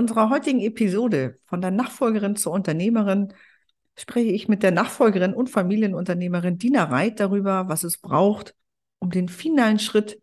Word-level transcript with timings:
Unserer 0.00 0.30
heutigen 0.30 0.60
Episode 0.60 1.38
von 1.44 1.60
der 1.60 1.70
Nachfolgerin 1.70 2.34
zur 2.34 2.52
Unternehmerin 2.52 3.34
spreche 3.98 4.30
ich 4.30 4.48
mit 4.48 4.62
der 4.62 4.70
Nachfolgerin 4.70 5.34
und 5.34 5.50
Familienunternehmerin 5.50 6.56
Dina 6.56 6.84
Reit 6.84 7.20
darüber, 7.20 7.68
was 7.68 7.84
es 7.84 7.98
braucht, 7.98 8.54
um 8.98 9.10
den 9.10 9.28
finalen 9.28 9.78
Schritt 9.78 10.18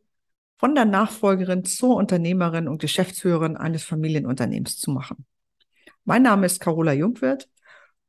von 0.57 0.73
der 0.73 0.85
Nachfolgerin 0.85 1.63
zur 1.63 1.95
Unternehmerin 1.95 2.67
und 2.67 2.81
Geschäftsführerin 2.81 3.55
eines 3.55 3.83
Familienunternehmens 3.83 4.77
zu 4.79 4.89
machen. 4.89 5.27
Mein 6.05 6.23
Name 6.23 6.47
ist 6.47 6.59
Carola 6.59 6.93
Jungwirth 6.93 7.47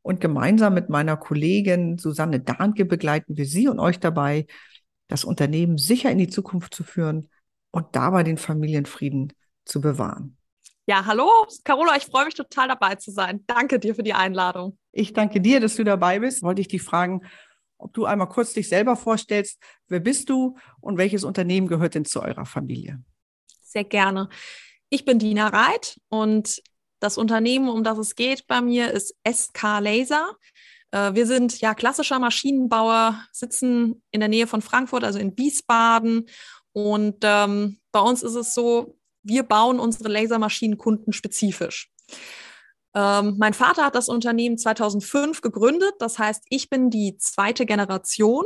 und 0.01 0.23
gemeinsam 0.23 0.73
mit 0.73 0.89
meiner 0.89 1.19
Kollegin 1.19 1.99
Susanne 1.99 2.41
Dahnke 2.41 2.87
begleiten 2.87 3.37
wir 3.37 3.45
Sie 3.45 3.69
und 3.69 3.79
euch 3.79 4.01
dabei, 4.01 4.47
das 5.09 5.23
Unternehmen 5.23 5.77
sicher 5.77 6.11
in 6.11 6.17
die 6.17 6.29
Zukunft 6.29 6.75
zu 6.75 6.83
führen 6.83 7.29
und 7.73 7.95
dabei 7.95 8.23
den 8.23 8.39
Familienfrieden 8.39 9.35
zu 9.67 9.83
bewahren. 9.83 10.38
Ja, 10.89 11.05
hallo, 11.05 11.29
Carola, 11.65 11.99
ich 11.99 12.05
freue 12.05 12.25
mich 12.25 12.35
total 12.35 12.69
dabei 12.69 12.95
zu 12.95 13.11
sein. 13.11 13.45
Danke 13.47 13.79
dir 13.79 13.95
für 13.95 14.03
die 14.03 14.15
Einladung. 14.15 14.79
Ich 14.91 15.13
danke 15.13 15.39
dir, 15.39 15.61
dass 15.61 15.77
du 15.77 15.85
dabei 15.85 16.19
bist. 16.19 16.43
Wollte 16.43 16.63
ich 16.63 16.69
dich 16.69 16.81
fragen, 16.81 17.27
ob 17.77 17.93
du 17.93 18.07
einmal 18.07 18.31
kurz 18.31 18.55
dich 18.55 18.71
selber 18.71 18.97
vorstellst. 18.97 19.63
Wer 19.89 20.01
bist 20.01 20.31
du 20.31 20.57
und 20.81 20.97
welches 20.97 21.25
Unternehmen 21.25 21.67
gehört 21.67 21.95
denn 21.95 22.07
zu 22.07 22.23
eurer 22.23 22.47
Familie? 22.47 23.03
Sehr 23.61 23.85
gerne. 23.85 24.31
Ich 24.89 25.05
bin 25.05 25.19
Dina 25.19 25.49
Reit 25.49 26.01
und 26.09 26.63
das 27.01 27.19
Unternehmen, 27.19 27.69
um 27.69 27.85
das 27.85 27.99
es 27.99 28.15
geht 28.15 28.47
bei 28.47 28.63
mir, 28.63 28.91
ist 28.91 29.15
SK 29.31 29.81
Laser. 29.81 30.37
Äh, 30.91 31.13
wir 31.13 31.27
sind 31.27 31.61
ja 31.61 31.75
klassischer 31.75 32.19
Maschinenbauer, 32.19 33.23
sitzen 33.31 34.03
in 34.11 34.21
der 34.21 34.31
Nähe 34.31 34.47
von 34.47 34.63
Frankfurt, 34.63 35.05
also 35.05 35.19
in 35.19 35.37
Wiesbaden. 35.37 36.31
Und 36.73 37.19
ähm, 37.25 37.79
bei 37.93 38.01
uns 38.01 38.23
ist 38.23 38.37
es 38.37 38.55
so, 38.55 38.98
wir 39.29 39.43
bauen 39.43 39.79
unsere 39.79 40.09
Lasermaschinen 40.09 40.79
kundenspezifisch. 40.79 41.91
Ähm, 42.95 43.37
mein 43.39 43.55
Vater 43.55 43.85
hat 43.85 43.95
das 43.95 44.09
Unternehmen 44.09 44.59
2005 44.59 45.41
gegründet. 45.41 45.93
Das 45.99 46.19
heißt, 46.19 46.45
ich 46.49 46.71
bin 46.71 46.91
die 46.91 47.17
zweite 47.19 47.67
Generation. 47.67 48.45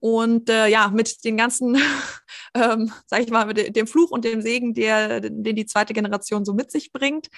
Und 0.00 0.48
äh, 0.48 0.68
ja, 0.68 0.88
mit 0.88 1.24
den 1.24 1.36
ganzen, 1.36 1.76
ähm, 2.54 2.92
sag 3.06 3.20
ich 3.20 3.30
mal, 3.30 3.46
mit 3.46 3.74
dem 3.74 3.88
Fluch 3.88 4.12
und 4.12 4.24
dem 4.24 4.42
Segen, 4.42 4.72
der, 4.72 5.20
den 5.20 5.56
die 5.56 5.66
zweite 5.66 5.92
Generation 5.92 6.44
so 6.44 6.54
mit 6.54 6.70
sich 6.70 6.92
bringt, 6.92 7.28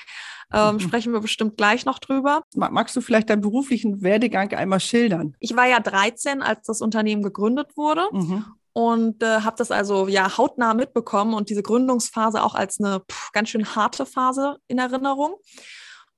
ähm, 0.52 0.74
mhm. 0.74 0.80
sprechen 0.80 1.12
wir 1.14 1.20
bestimmt 1.20 1.56
gleich 1.56 1.86
noch 1.86 1.98
drüber. 1.98 2.42
Magst 2.54 2.94
du 2.94 3.00
vielleicht 3.00 3.30
deinen 3.30 3.40
beruflichen 3.40 4.02
Werdegang 4.02 4.52
einmal 4.52 4.80
schildern? 4.80 5.36
Ich 5.40 5.56
war 5.56 5.66
ja 5.66 5.80
13, 5.80 6.42
als 6.42 6.66
das 6.66 6.82
Unternehmen 6.82 7.22
gegründet 7.22 7.76
wurde. 7.76 8.02
Mhm 8.12 8.44
und 8.72 9.22
äh, 9.22 9.40
habe 9.40 9.56
das 9.56 9.70
also 9.70 10.08
ja 10.08 10.36
hautnah 10.36 10.74
mitbekommen 10.74 11.34
und 11.34 11.50
diese 11.50 11.62
Gründungsphase 11.62 12.42
auch 12.42 12.54
als 12.54 12.80
eine 12.80 13.00
pff, 13.00 13.32
ganz 13.32 13.48
schön 13.50 13.74
harte 13.74 14.06
Phase 14.06 14.58
in 14.68 14.78
Erinnerung. 14.78 15.36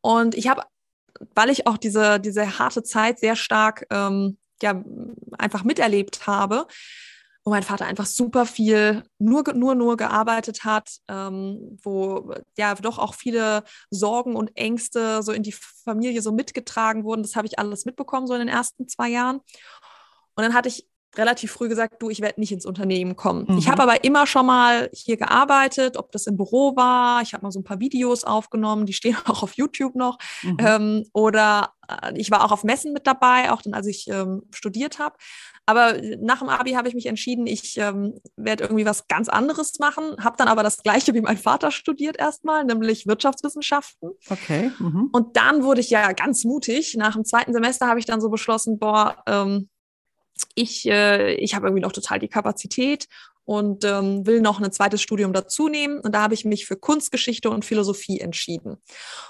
Und 0.01 0.35
ich 0.35 0.49
habe, 0.49 0.63
weil 1.35 1.51
ich 1.51 1.67
auch 1.67 1.79
diese, 1.79 2.21
diese 2.21 2.59
harte 2.59 2.83
Zeit 2.83 3.19
sehr 3.19 3.37
stark 3.37 3.87
ähm, 3.91 4.39
ja, 4.61 4.83
einfach 5.39 5.65
miterlebt 5.65 6.27
habe, 6.27 6.67
wo 7.45 7.51
mein 7.51 7.63
Vater 7.63 7.87
einfach 7.87 8.07
super 8.07 8.47
viel 8.47 9.03
nur, 9.19 9.43
nur, 9.55 9.75
nur 9.75 9.97
gearbeitet 9.97 10.65
hat, 10.65 10.99
ähm, 11.09 11.79
wo 11.83 12.35
ja 12.57 12.75
doch 12.75 12.99
auch 12.99 13.15
viele 13.15 13.65
Sorgen 13.91 14.37
und 14.37 14.57
Ängste 14.57 15.23
so 15.23 15.33
in 15.33 15.43
die 15.43 15.53
Familie 15.53 16.23
so 16.23 16.33
mitgetragen 16.33 17.05
wurden. 17.05 17.23
Das 17.23 17.35
habe 17.35 17.47
ich 17.47 17.59
alles 17.59 17.85
mitbekommen, 17.85 18.27
so 18.27 18.35
in 18.35 18.41
den 18.41 18.49
ersten 18.49 18.89
zwei 18.89 19.09
Jahren. 19.09 19.39
Und 20.35 20.45
dann 20.45 20.55
hatte 20.55 20.69
ich 20.69 20.87
relativ 21.17 21.53
früh 21.53 21.69
gesagt, 21.69 22.01
du, 22.01 22.11
ich 22.11 22.21
werde 22.21 22.41
nicht 22.41 22.53
ins 22.53 22.67
Unternehmen 22.67 23.17
kommen. 23.17 23.47
Mhm. 23.49 23.59
Ich 23.59 23.69
habe 23.69 23.83
aber 23.83 24.05
immer 24.05 24.27
schon 24.27 24.47
mal 24.47 24.89
hier 24.93 25.17
gearbeitet, 25.17 25.97
ob 25.97 26.11
das 26.13 26.27
im 26.27 26.37
Büro 26.37 26.75
war. 26.77 27.23
Ich 27.23 27.35
habe 27.35 27.45
mal 27.45 27.53
so 27.53 27.61
ein 27.61 27.65
paar 27.65 27.81
Videos 27.81 28.25
aufgenommen, 28.25 28.87
die 28.87 28.93
stehen 28.93 29.17
auch 29.27 29.43
auf 29.43 29.55
YouTube 29.55 29.95
noch. 29.95 30.19
Mhm. 30.43 30.57
Ähm, 30.59 31.05
oder 31.13 31.73
äh, 31.89 32.13
ich 32.17 32.31
war 32.31 32.45
auch 32.45 32.53
auf 32.53 32.65
Messen 32.65 32.93
mit 32.93 33.07
dabei, 33.07 33.51
auch 33.51 33.63
dann, 33.63 33.75
als 33.75 33.87
ich 33.87 34.09
ähm, 34.09 34.43
studiert 34.53 34.99
habe. 34.99 35.17
Aber 35.65 35.95
nach 36.21 36.41
dem 36.41 36.49
Abi 36.49 36.73
habe 36.73 36.89
ich 36.89 36.95
mich 36.95 37.07
entschieden, 37.07 37.47
ich 37.47 37.79
ähm, 37.79 38.19
werde 38.37 38.65
irgendwie 38.65 38.85
was 38.85 39.07
ganz 39.07 39.29
anderes 39.29 39.79
machen. 39.79 40.17
Habe 40.19 40.37
dann 40.37 40.49
aber 40.49 40.63
das 40.63 40.83
Gleiche 40.83 41.15
wie 41.15 41.21
mein 41.21 41.37
Vater 41.37 41.71
studiert 41.71 42.19
erstmal, 42.19 42.65
nämlich 42.65 43.07
Wirtschaftswissenschaften. 43.07 44.11
Okay. 44.29 44.73
Mhm. 44.79 45.11
Und 45.13 45.37
dann 45.37 45.63
wurde 45.63 45.81
ich 45.81 45.91
ja 45.91 46.13
ganz 46.13 46.45
mutig. 46.45 46.97
Nach 46.97 47.13
dem 47.13 47.25
zweiten 47.25 47.53
Semester 47.53 47.87
habe 47.87 48.01
ich 48.01 48.07
dann 48.07 48.21
so 48.21 48.29
beschlossen, 48.29 48.79
boah, 48.79 49.23
ähm, 49.27 49.69
ich, 50.55 50.87
äh, 50.87 51.35
ich 51.35 51.55
habe 51.55 51.67
irgendwie 51.67 51.83
noch 51.83 51.93
total 51.93 52.19
die 52.19 52.29
Kapazität 52.29 53.07
und 53.45 53.85
ähm, 53.85 54.25
will 54.27 54.41
noch 54.41 54.61
ein 54.61 54.73
zweites 54.73 55.03
Studium 55.03 55.33
dazu 55.33 55.69
nehmen. 55.69 56.01
Und 56.01 56.15
da 56.15 56.23
habe 56.23 56.35
ich 56.35 56.45
mich 56.45 56.67
für 56.67 56.77
Kunstgeschichte 56.77 57.51
und 57.51 57.65
Philosophie 57.65 58.21
entschieden. 58.21 58.77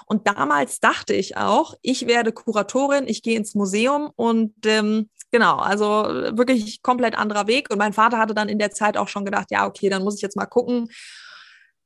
Und 0.05 0.27
damals 0.27 0.79
dachte 0.79 1.13
ich 1.13 1.37
auch, 1.37 1.73
ich 1.81 2.07
werde 2.07 2.31
Kuratorin, 2.31 3.07
ich 3.07 3.23
gehe 3.23 3.37
ins 3.37 3.55
Museum 3.55 4.11
und 4.15 4.53
ähm, 4.65 5.09
genau, 5.31 5.57
also 5.57 5.85
wirklich 5.87 6.81
komplett 6.83 7.17
anderer 7.17 7.47
Weg. 7.47 7.71
Und 7.71 7.79
mein 7.79 7.93
Vater 7.93 8.19
hatte 8.19 8.35
dann 8.35 8.49
in 8.49 8.59
der 8.59 8.71
Zeit 8.71 8.97
auch 8.97 9.07
schon 9.07 9.25
gedacht, 9.25 9.47
ja, 9.49 9.65
okay, 9.65 9.89
dann 9.89 10.03
muss 10.03 10.15
ich 10.15 10.21
jetzt 10.21 10.37
mal 10.37 10.45
gucken, 10.45 10.89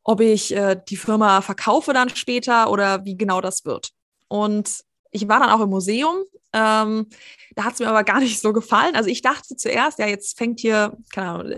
ob 0.03 0.21
ich 0.21 0.55
äh, 0.55 0.79
die 0.87 0.97
Firma 0.97 1.41
verkaufe 1.41 1.93
dann 1.93 2.09
später 2.09 2.69
oder 2.69 3.05
wie 3.05 3.17
genau 3.17 3.41
das 3.41 3.65
wird. 3.65 3.91
Und 4.27 4.81
ich 5.17 5.27
war 5.27 5.39
dann 5.39 5.49
auch 5.49 5.61
im 5.61 5.69
Museum. 5.69 6.17
Ähm, 6.53 7.07
da 7.55 7.63
hat 7.63 7.73
es 7.73 7.79
mir 7.79 7.87
aber 7.87 8.03
gar 8.03 8.19
nicht 8.19 8.39
so 8.39 8.53
gefallen. 8.53 8.95
Also 8.95 9.09
ich 9.09 9.21
dachte 9.21 9.55
zuerst, 9.55 9.99
ja, 9.99 10.07
jetzt 10.07 10.37
fängt 10.37 10.59
hier, 10.59 10.95
keine 11.11 11.29
Ahnung, 11.29 11.55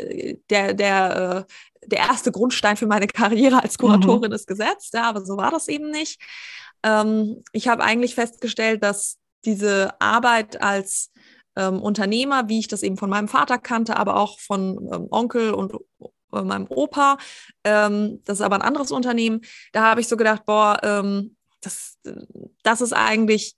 der, 0.49 0.73
der, 0.73 1.45
äh, 1.47 1.87
der 1.87 1.99
erste 1.99 2.31
Grundstein 2.31 2.77
für 2.77 2.87
meine 2.87 3.07
Karriere 3.07 3.61
als 3.61 3.77
Kuratorin 3.77 4.31
mhm. 4.31 4.35
ist 4.35 4.47
gesetzt. 4.47 4.93
Ja, 4.93 5.03
aber 5.03 5.25
so 5.25 5.37
war 5.37 5.51
das 5.51 5.67
eben 5.67 5.91
nicht. 5.91 6.21
Ähm, 6.83 7.43
ich 7.51 7.67
habe 7.67 7.83
eigentlich 7.83 8.15
festgestellt, 8.15 8.83
dass 8.83 9.17
diese 9.45 9.99
Arbeit 9.99 10.61
als 10.61 11.11
ähm, 11.55 11.81
Unternehmer, 11.81 12.47
wie 12.47 12.59
ich 12.59 12.67
das 12.67 12.83
eben 12.83 12.97
von 12.97 13.09
meinem 13.09 13.27
Vater 13.27 13.57
kannte, 13.57 13.97
aber 13.97 14.15
auch 14.15 14.39
von 14.39 14.89
ähm, 14.91 15.07
Onkel 15.11 15.53
und 15.53 15.73
äh, 15.73 16.41
meinem 16.41 16.67
Opa, 16.69 17.17
ähm, 17.63 18.21
das 18.25 18.39
ist 18.39 18.45
aber 18.45 18.55
ein 18.55 18.61
anderes 18.61 18.91
Unternehmen, 18.91 19.41
da 19.73 19.83
habe 19.83 20.01
ich 20.01 20.07
so 20.07 20.15
gedacht, 20.15 20.45
boah, 20.45 20.79
ähm, 20.83 21.35
das, 21.61 21.97
das 22.63 22.81
ist 22.81 22.93
eigentlich 22.93 23.55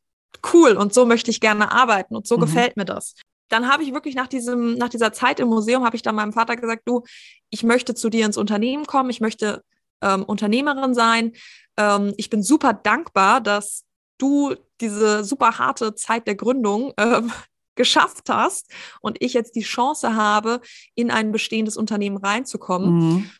cool 0.53 0.71
und 0.71 0.93
so 0.93 1.05
möchte 1.05 1.31
ich 1.31 1.39
gerne 1.39 1.71
arbeiten 1.71 2.15
und 2.15 2.27
so 2.27 2.37
mhm. 2.37 2.41
gefällt 2.41 2.77
mir 2.77 2.85
das. 2.85 3.15
Dann 3.49 3.67
habe 3.67 3.83
ich 3.83 3.93
wirklich 3.93 4.15
nach 4.15 4.27
diesem, 4.27 4.75
nach 4.75 4.89
dieser 4.89 5.11
Zeit 5.11 5.39
im 5.39 5.49
Museum, 5.49 5.83
habe 5.83 5.95
ich 5.95 6.01
dann 6.01 6.15
meinem 6.15 6.31
Vater 6.31 6.55
gesagt, 6.55 6.83
du, 6.85 7.03
ich 7.49 7.63
möchte 7.63 7.93
zu 7.93 8.09
dir 8.09 8.25
ins 8.25 8.37
Unternehmen 8.37 8.85
kommen, 8.85 9.09
ich 9.09 9.19
möchte 9.19 9.63
ähm, 10.01 10.23
Unternehmerin 10.23 10.93
sein. 10.93 11.33
Ähm, 11.77 12.13
ich 12.17 12.29
bin 12.29 12.43
super 12.43 12.73
dankbar, 12.73 13.41
dass 13.41 13.83
du 14.17 14.55
diese 14.79 15.23
super 15.23 15.57
harte 15.57 15.95
Zeit 15.95 16.27
der 16.27 16.35
Gründung 16.35 16.93
ähm, 16.97 17.31
geschafft 17.75 18.29
hast 18.29 18.71
und 19.01 19.17
ich 19.21 19.33
jetzt 19.33 19.55
die 19.55 19.61
Chance 19.61 20.15
habe, 20.15 20.61
in 20.95 21.11
ein 21.11 21.31
bestehendes 21.31 21.77
Unternehmen 21.77 22.17
reinzukommen. 22.17 22.93
Mhm. 22.93 23.31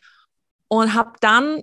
Und 0.68 0.94
habe 0.94 1.12
dann 1.20 1.62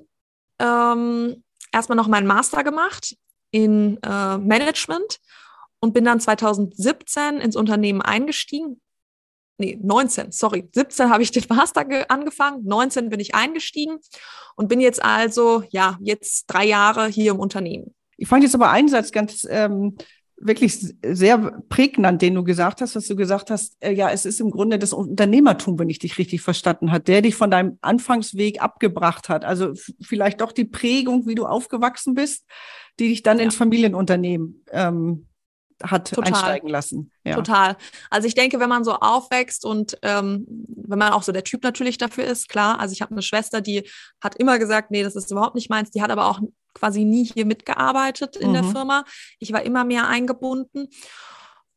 ähm, 0.60 1.44
erstmal 1.72 1.96
noch 1.96 2.08
meinen 2.08 2.28
Master 2.28 2.64
gemacht 2.64 3.16
in 3.52 3.98
äh, 4.04 4.38
Management 4.38 5.20
und 5.80 5.94
bin 5.94 6.06
dann 6.06 6.20
2017 6.20 7.38
ins 7.38 7.56
Unternehmen 7.56 8.02
eingestiegen. 8.02 8.82
Nee, 9.58 9.78
19, 9.82 10.32
sorry. 10.32 10.70
17 10.74 11.10
habe 11.10 11.22
ich 11.24 11.32
den 11.32 11.44
Master 11.50 11.86
angefangen, 12.10 12.64
19 12.66 13.10
bin 13.10 13.20
ich 13.20 13.36
eingestiegen 13.36 14.00
und 14.56 14.70
bin 14.70 14.80
jetzt 14.80 15.04
also, 15.04 15.64
ja, 15.70 15.98
jetzt 16.02 16.46
drei 16.48 16.66
Jahre 16.66 17.08
hier 17.08 17.32
im 17.32 17.40
Unternehmen. 17.40 17.94
Ich 18.18 18.28
fand 18.28 18.44
jetzt 18.44 18.56
aber 18.56 18.70
einen 18.70 18.88
Satz 18.88 19.12
ganz 19.12 19.46
ähm, 19.50 19.98
wirklich 20.42 20.96
sehr 21.04 21.62
prägnant, 21.70 22.22
den 22.22 22.36
du 22.36 22.44
gesagt 22.44 22.82
hast, 22.82 22.96
dass 22.96 23.08
du 23.08 23.16
gesagt 23.16 23.52
hast, 23.52 23.76
äh, 23.82 23.92
ja, 23.92 24.10
es 24.10 24.26
ist 24.26 24.40
im 24.40 24.52
Grunde 24.52 24.80
das 24.80 24.94
Unternehmertum, 24.94 25.78
wenn 25.80 25.90
ich 25.90 26.00
dich 26.00 26.18
richtig 26.18 26.42
verstanden 26.42 26.92
hat, 26.92 27.08
der 27.08 27.22
dich 27.22 27.36
von 27.36 27.52
deinem 27.52 27.78
Anfangsweg 27.82 28.62
abgebracht 28.62 29.30
hat. 29.30 29.46
Also 29.46 29.74
vielleicht 30.02 30.42
doch 30.42 30.52
die 30.52 30.66
Prägung, 30.66 31.28
wie 31.28 31.36
du 31.36 31.46
aufgewachsen 31.46 32.14
bist, 32.14 32.46
die 33.00 33.10
dich 33.10 33.24
dann 33.24 33.38
ja. 33.38 33.46
ins 33.46 33.56
Familienunternehmen 33.56 34.64
ähm, 34.72 35.28
hat 35.84 36.10
Total. 36.10 36.34
einsteigen 36.34 36.70
lassen. 36.70 37.12
Ja. 37.24 37.36
Total. 37.36 37.78
Also 38.10 38.28
ich 38.28 38.36
denke, 38.36 38.60
wenn 38.60 38.70
man 38.70 38.84
so 38.84 38.94
aufwächst 38.94 39.66
und 39.66 39.98
ähm, 40.02 40.46
wenn 40.68 41.00
man 41.00 41.14
auch 41.14 41.24
so 41.24 41.32
der 41.32 41.44
Typ 41.44 41.64
natürlich 41.64 41.98
dafür 41.98 42.26
ist, 42.26 42.50
klar. 42.50 42.80
Also 42.80 42.94
ich 42.94 43.02
habe 43.02 43.12
eine 43.12 43.22
Schwester, 43.22 43.62
die 43.62 43.88
hat 44.22 44.36
immer 44.36 44.60
gesagt, 44.60 44.92
nee, 44.92 45.04
das 45.04 45.16
ist 45.16 45.32
überhaupt 45.32 45.56
nicht 45.56 45.70
meins. 45.70 45.92
Die 45.92 46.02
hat 46.02 46.12
aber 46.12 46.28
auch 46.28 46.42
quasi 46.74 47.06
nie 47.06 47.26
hier 47.26 47.46
mitgearbeitet 47.46 48.36
in 48.36 48.50
mhm. 48.50 48.54
der 48.54 48.64
Firma. 48.64 49.06
Ich 49.40 49.52
war 49.54 49.64
immer 49.64 49.84
mehr 49.84 50.08
eingebunden. 50.08 50.88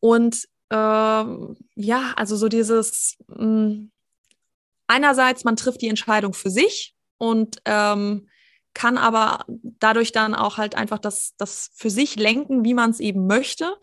Und 0.00 0.48
ähm, 0.70 1.56
ja, 1.74 2.12
also 2.16 2.36
so 2.36 2.48
dieses, 2.48 3.16
mh, 3.28 3.36
hm, 3.36 3.92
einerseits, 4.86 5.44
man 5.44 5.56
trifft 5.56 5.82
die 5.82 5.88
Entscheidung 5.88 6.34
für 6.34 6.50
sich 6.50 6.94
und 7.18 7.58
ähm, 7.64 8.28
kann 8.74 8.96
aber 8.96 9.44
dadurch 9.48 10.12
dann 10.12 10.34
auch 10.34 10.56
halt 10.56 10.74
einfach 10.76 10.98
das, 10.98 11.34
das 11.36 11.70
für 11.74 11.90
sich 11.90 12.16
lenken, 12.16 12.64
wie 12.64 12.74
man 12.74 12.90
es 12.90 13.00
eben 13.00 13.26
möchte. 13.26 13.76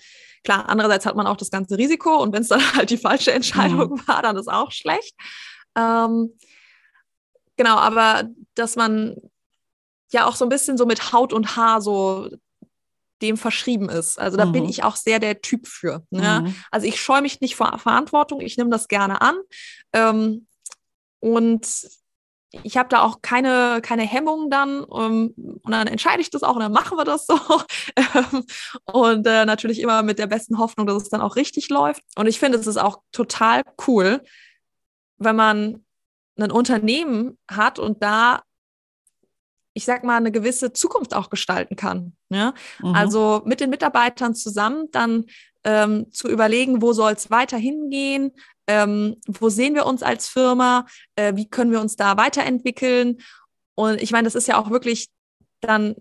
Klar, 0.43 0.67
andererseits 0.67 1.05
hat 1.05 1.15
man 1.15 1.27
auch 1.27 1.37
das 1.37 1.51
ganze 1.51 1.77
Risiko 1.77 2.21
und 2.21 2.33
wenn 2.33 2.41
es 2.41 2.47
dann 2.47 2.61
halt 2.75 2.89
die 2.89 2.97
falsche 2.97 3.31
Entscheidung 3.31 3.91
mhm. 3.91 4.07
war, 4.07 4.21
dann 4.21 4.37
ist 4.37 4.49
auch 4.49 4.71
schlecht. 4.71 5.15
Ähm, 5.75 6.37
genau, 7.55 7.75
aber 7.75 8.29
dass 8.55 8.75
man 8.75 9.15
ja 10.11 10.25
auch 10.25 10.35
so 10.35 10.45
ein 10.45 10.49
bisschen 10.49 10.77
so 10.77 10.85
mit 10.85 11.13
Haut 11.13 11.33
und 11.33 11.55
Haar 11.55 11.81
so 11.81 12.29
dem 13.21 13.37
verschrieben 13.37 13.89
ist. 13.89 14.19
Also 14.19 14.37
da 14.37 14.45
mhm. 14.45 14.51
bin 14.53 14.65
ich 14.65 14.83
auch 14.83 14.95
sehr 14.95 15.19
der 15.19 15.41
Typ 15.41 15.67
für. 15.67 16.03
Ne? 16.09 16.43
Mhm. 16.45 16.55
Also 16.71 16.87
ich 16.87 17.01
scheue 17.01 17.21
mich 17.21 17.41
nicht 17.41 17.55
vor 17.55 17.77
Verantwortung, 17.77 18.41
ich 18.41 18.57
nehme 18.57 18.69
das 18.69 18.87
gerne 18.87 19.21
an. 19.21 19.35
Ähm, 19.93 20.47
und 21.19 21.67
ich 22.63 22.77
habe 22.77 22.89
da 22.89 23.01
auch 23.03 23.21
keine, 23.21 23.79
keine 23.81 24.03
Hemmungen 24.03 24.49
dann 24.49 24.83
um, 24.83 25.03
ähm, 25.03 25.33
und 25.63 25.71
dann 25.71 25.87
entscheide 25.87 26.21
ich 26.21 26.31
das 26.31 26.41
auch 26.41 26.55
und 26.55 26.61
dann 26.61 26.71
machen 26.71 26.97
wir 26.97 27.05
das 27.05 27.25
so. 27.25 27.37
Ähm, 28.15 28.45
und 28.85 29.27
äh, 29.27 29.45
natürlich 29.45 29.79
immer 29.81 30.03
mit 30.03 30.19
der 30.19 30.27
besten 30.27 30.57
Hoffnung, 30.57 30.87
dass 30.87 31.03
es 31.03 31.09
dann 31.09 31.21
auch 31.21 31.35
richtig 31.35 31.69
läuft. 31.69 32.01
Und 32.15 32.27
ich 32.27 32.39
finde, 32.39 32.57
es 32.57 32.65
ist 32.65 32.77
auch 32.77 33.01
total 33.11 33.63
cool, 33.87 34.23
wenn 35.17 35.35
man 35.35 35.85
ein 36.37 36.51
Unternehmen 36.51 37.37
hat 37.49 37.77
und 37.77 38.01
da 38.01 38.41
ich 39.79 39.85
sag 39.85 40.03
mal, 40.03 40.17
eine 40.17 40.29
gewisse 40.29 40.73
Zukunft 40.73 41.13
auch 41.13 41.29
gestalten 41.29 41.77
kann. 41.77 42.11
Ja? 42.27 42.53
Mhm. 42.81 42.95
Also 42.95 43.41
mit 43.45 43.61
den 43.61 43.69
Mitarbeitern 43.69 44.35
zusammen 44.35 44.89
dann 44.91 45.23
ähm, 45.63 46.11
zu 46.11 46.27
überlegen, 46.27 46.81
wo 46.81 46.91
soll 46.91 47.13
es 47.13 47.31
weiterhin 47.31 47.89
gehen, 47.89 48.31
ähm, 48.67 49.15
wo 49.25 49.47
sehen 49.47 49.75
wir 49.75 49.85
uns 49.85 50.03
als 50.03 50.27
Firma, 50.27 50.85
äh, 51.15 51.33
wie 51.37 51.49
können 51.49 51.71
wir 51.71 51.79
uns 51.79 51.95
da 51.95 52.17
weiterentwickeln. 52.17 53.19
Und 53.75 54.01
ich 54.01 54.11
meine, 54.11 54.25
das 54.25 54.35
ist 54.35 54.49
ja 54.49 54.57
auch 54.57 54.69
wirklich 54.69 55.07
dann 55.61 55.95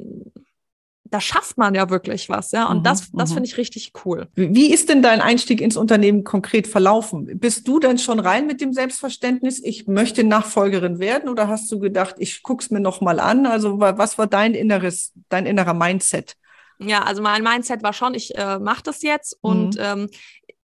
da 1.10 1.20
schafft 1.20 1.58
man 1.58 1.74
ja 1.74 1.90
wirklich 1.90 2.28
was, 2.28 2.52
ja. 2.52 2.66
Und 2.66 2.78
mhm, 2.78 2.82
das, 2.84 3.10
das 3.12 3.30
mhm. 3.30 3.34
finde 3.34 3.48
ich 3.48 3.56
richtig 3.56 3.92
cool. 4.04 4.28
Wie 4.34 4.72
ist 4.72 4.88
denn 4.88 5.02
dein 5.02 5.20
Einstieg 5.20 5.60
ins 5.60 5.76
Unternehmen 5.76 6.24
konkret 6.24 6.66
verlaufen? 6.66 7.38
Bist 7.38 7.66
du 7.66 7.78
denn 7.78 7.98
schon 7.98 8.20
rein 8.20 8.46
mit 8.46 8.60
dem 8.60 8.72
Selbstverständnis, 8.72 9.62
ich 9.62 9.86
möchte 9.86 10.24
Nachfolgerin 10.24 10.98
werden, 10.98 11.28
oder 11.28 11.48
hast 11.48 11.70
du 11.70 11.78
gedacht, 11.78 12.16
ich 12.18 12.42
guck's 12.42 12.70
mir 12.70 12.80
noch 12.80 13.00
mal 13.00 13.20
an? 13.20 13.46
Also 13.46 13.80
was 13.80 14.18
war 14.18 14.26
dein 14.26 14.54
inneres, 14.54 15.12
dein 15.28 15.46
innerer 15.46 15.74
Mindset? 15.74 16.36
Ja, 16.78 17.02
also 17.02 17.22
mein 17.22 17.42
Mindset 17.42 17.82
war 17.82 17.92
schon, 17.92 18.14
ich 18.14 18.36
äh, 18.36 18.58
mache 18.58 18.82
das 18.84 19.02
jetzt 19.02 19.36
und 19.40 19.76
mhm. 19.76 19.82
ähm, 19.82 20.08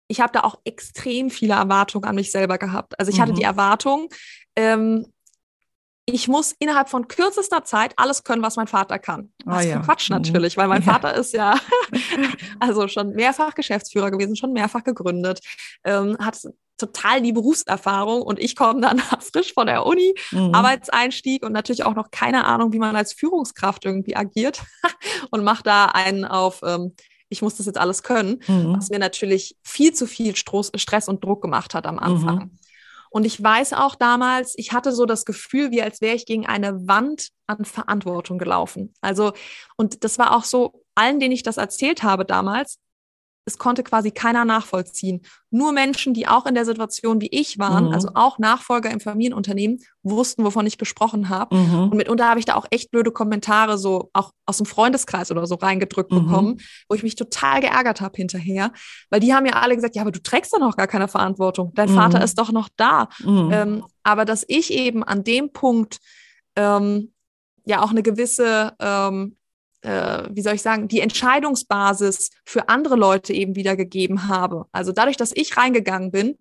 ich 0.06 0.20
habe 0.20 0.32
da 0.32 0.40
auch 0.40 0.60
extrem 0.64 1.30
viele 1.30 1.54
Erwartungen 1.54 2.04
an 2.04 2.14
mich 2.14 2.30
selber 2.30 2.58
gehabt. 2.58 2.98
Also 2.98 3.10
ich 3.10 3.20
hatte 3.20 3.32
die 3.32 3.40
mhm. 3.40 3.48
Erwartung, 3.48 4.08
ähm, 4.54 5.06
ich 6.06 6.28
muss 6.28 6.54
innerhalb 6.58 6.90
von 6.90 7.08
kürzester 7.08 7.64
Zeit 7.64 7.94
alles 7.96 8.24
können, 8.24 8.42
was 8.42 8.56
mein 8.56 8.66
Vater 8.66 8.98
kann. 8.98 9.32
Ah 9.46 9.56
was 9.56 9.64
ah, 9.64 9.68
ja. 9.68 9.78
Quatsch 9.80 10.10
mhm. 10.10 10.16
natürlich, 10.16 10.56
weil 10.56 10.68
mein 10.68 10.82
ja. 10.82 10.92
Vater 10.92 11.14
ist 11.14 11.32
ja 11.32 11.58
also 12.60 12.88
schon 12.88 13.10
mehrfach 13.10 13.54
Geschäftsführer 13.54 14.10
gewesen, 14.10 14.36
schon 14.36 14.52
mehrfach 14.52 14.84
gegründet, 14.84 15.40
ähm, 15.84 16.16
hat 16.18 16.38
total 16.76 17.22
die 17.22 17.32
Berufserfahrung 17.32 18.22
und 18.22 18.38
ich 18.38 18.56
komme 18.56 18.80
dann 18.80 18.98
frisch 19.20 19.54
von 19.54 19.66
der 19.66 19.86
Uni, 19.86 20.14
mhm. 20.30 20.54
Arbeitseinstieg 20.54 21.44
und 21.44 21.52
natürlich 21.52 21.84
auch 21.84 21.94
noch 21.94 22.10
keine 22.10 22.44
Ahnung, 22.44 22.72
wie 22.72 22.78
man 22.78 22.96
als 22.96 23.12
Führungskraft 23.12 23.84
irgendwie 23.84 24.16
agiert 24.16 24.62
und 25.30 25.44
mache 25.44 25.62
da 25.62 25.86
einen 25.86 26.24
auf, 26.24 26.60
ähm, 26.64 26.94
ich 27.30 27.40
muss 27.40 27.56
das 27.56 27.66
jetzt 27.66 27.78
alles 27.78 28.02
können, 28.02 28.40
mhm. 28.46 28.76
was 28.76 28.90
mir 28.90 28.98
natürlich 28.98 29.56
viel 29.62 29.94
zu 29.94 30.06
viel 30.06 30.36
Stress 30.36 31.08
und 31.08 31.24
Druck 31.24 31.40
gemacht 31.40 31.74
hat 31.74 31.86
am 31.86 31.98
Anfang. 31.98 32.36
Mhm. 32.36 32.58
Und 33.14 33.24
ich 33.24 33.40
weiß 33.40 33.74
auch 33.74 33.94
damals, 33.94 34.54
ich 34.56 34.72
hatte 34.72 34.90
so 34.90 35.06
das 35.06 35.24
Gefühl, 35.24 35.70
wie 35.70 35.82
als 35.82 36.00
wäre 36.00 36.16
ich 36.16 36.26
gegen 36.26 36.46
eine 36.46 36.88
Wand 36.88 37.28
an 37.46 37.64
Verantwortung 37.64 38.38
gelaufen. 38.38 38.92
Also, 39.02 39.32
und 39.76 40.02
das 40.02 40.18
war 40.18 40.36
auch 40.36 40.42
so, 40.42 40.82
allen, 40.96 41.20
denen 41.20 41.30
ich 41.30 41.44
das 41.44 41.56
erzählt 41.56 42.02
habe 42.02 42.24
damals, 42.24 42.80
es 43.46 43.58
konnte 43.58 43.82
quasi 43.82 44.10
keiner 44.10 44.44
nachvollziehen. 44.44 45.20
Nur 45.50 45.72
Menschen, 45.72 46.14
die 46.14 46.26
auch 46.26 46.46
in 46.46 46.54
der 46.54 46.64
Situation 46.64 47.20
wie 47.20 47.28
ich 47.28 47.58
waren, 47.58 47.86
mhm. 47.86 47.92
also 47.92 48.08
auch 48.14 48.38
Nachfolger 48.38 48.90
im 48.90 49.00
Familienunternehmen, 49.00 49.80
wussten, 50.02 50.44
wovon 50.44 50.66
ich 50.66 50.78
gesprochen 50.78 51.28
habe. 51.28 51.54
Mhm. 51.54 51.82
Und 51.90 51.94
mitunter 51.94 52.28
habe 52.28 52.40
ich 52.40 52.46
da 52.46 52.54
auch 52.54 52.66
echt 52.70 52.90
blöde 52.90 53.12
Kommentare 53.12 53.76
so 53.76 54.10
auch 54.14 54.32
aus 54.46 54.56
dem 54.56 54.66
Freundeskreis 54.66 55.30
oder 55.30 55.46
so 55.46 55.56
reingedrückt 55.56 56.10
mhm. 56.10 56.24
bekommen, 56.24 56.60
wo 56.88 56.94
ich 56.94 57.02
mich 57.02 57.16
total 57.16 57.60
geärgert 57.60 58.00
habe 58.00 58.16
hinterher, 58.16 58.72
weil 59.10 59.20
die 59.20 59.34
haben 59.34 59.46
ja 59.46 59.54
alle 59.54 59.74
gesagt, 59.74 59.94
ja, 59.94 60.02
aber 60.02 60.12
du 60.12 60.22
trägst 60.22 60.52
doch 60.52 60.60
noch 60.60 60.76
gar 60.76 60.86
keine 60.86 61.08
Verantwortung. 61.08 61.72
Dein 61.74 61.88
Vater 61.88 62.18
mhm. 62.18 62.24
ist 62.24 62.38
doch 62.38 62.50
noch 62.50 62.68
da. 62.76 63.08
Mhm. 63.22 63.50
Ähm, 63.52 63.84
aber 64.02 64.24
dass 64.24 64.44
ich 64.48 64.72
eben 64.72 65.04
an 65.04 65.22
dem 65.22 65.52
Punkt 65.52 65.98
ähm, 66.56 67.12
ja 67.66 67.82
auch 67.82 67.90
eine 67.90 68.02
gewisse 68.02 68.72
ähm, 68.80 69.36
äh, 69.84 70.22
wie 70.30 70.40
soll 70.40 70.54
ich 70.54 70.62
sagen, 70.62 70.88
die 70.88 71.00
Entscheidungsbasis 71.00 72.30
für 72.44 72.68
andere 72.68 72.96
Leute 72.96 73.32
eben 73.32 73.54
wieder 73.54 73.76
gegeben 73.76 74.28
habe. 74.28 74.66
Also 74.72 74.92
dadurch, 74.92 75.16
dass 75.16 75.32
ich 75.34 75.56
reingegangen 75.56 76.10
bin, 76.10 76.38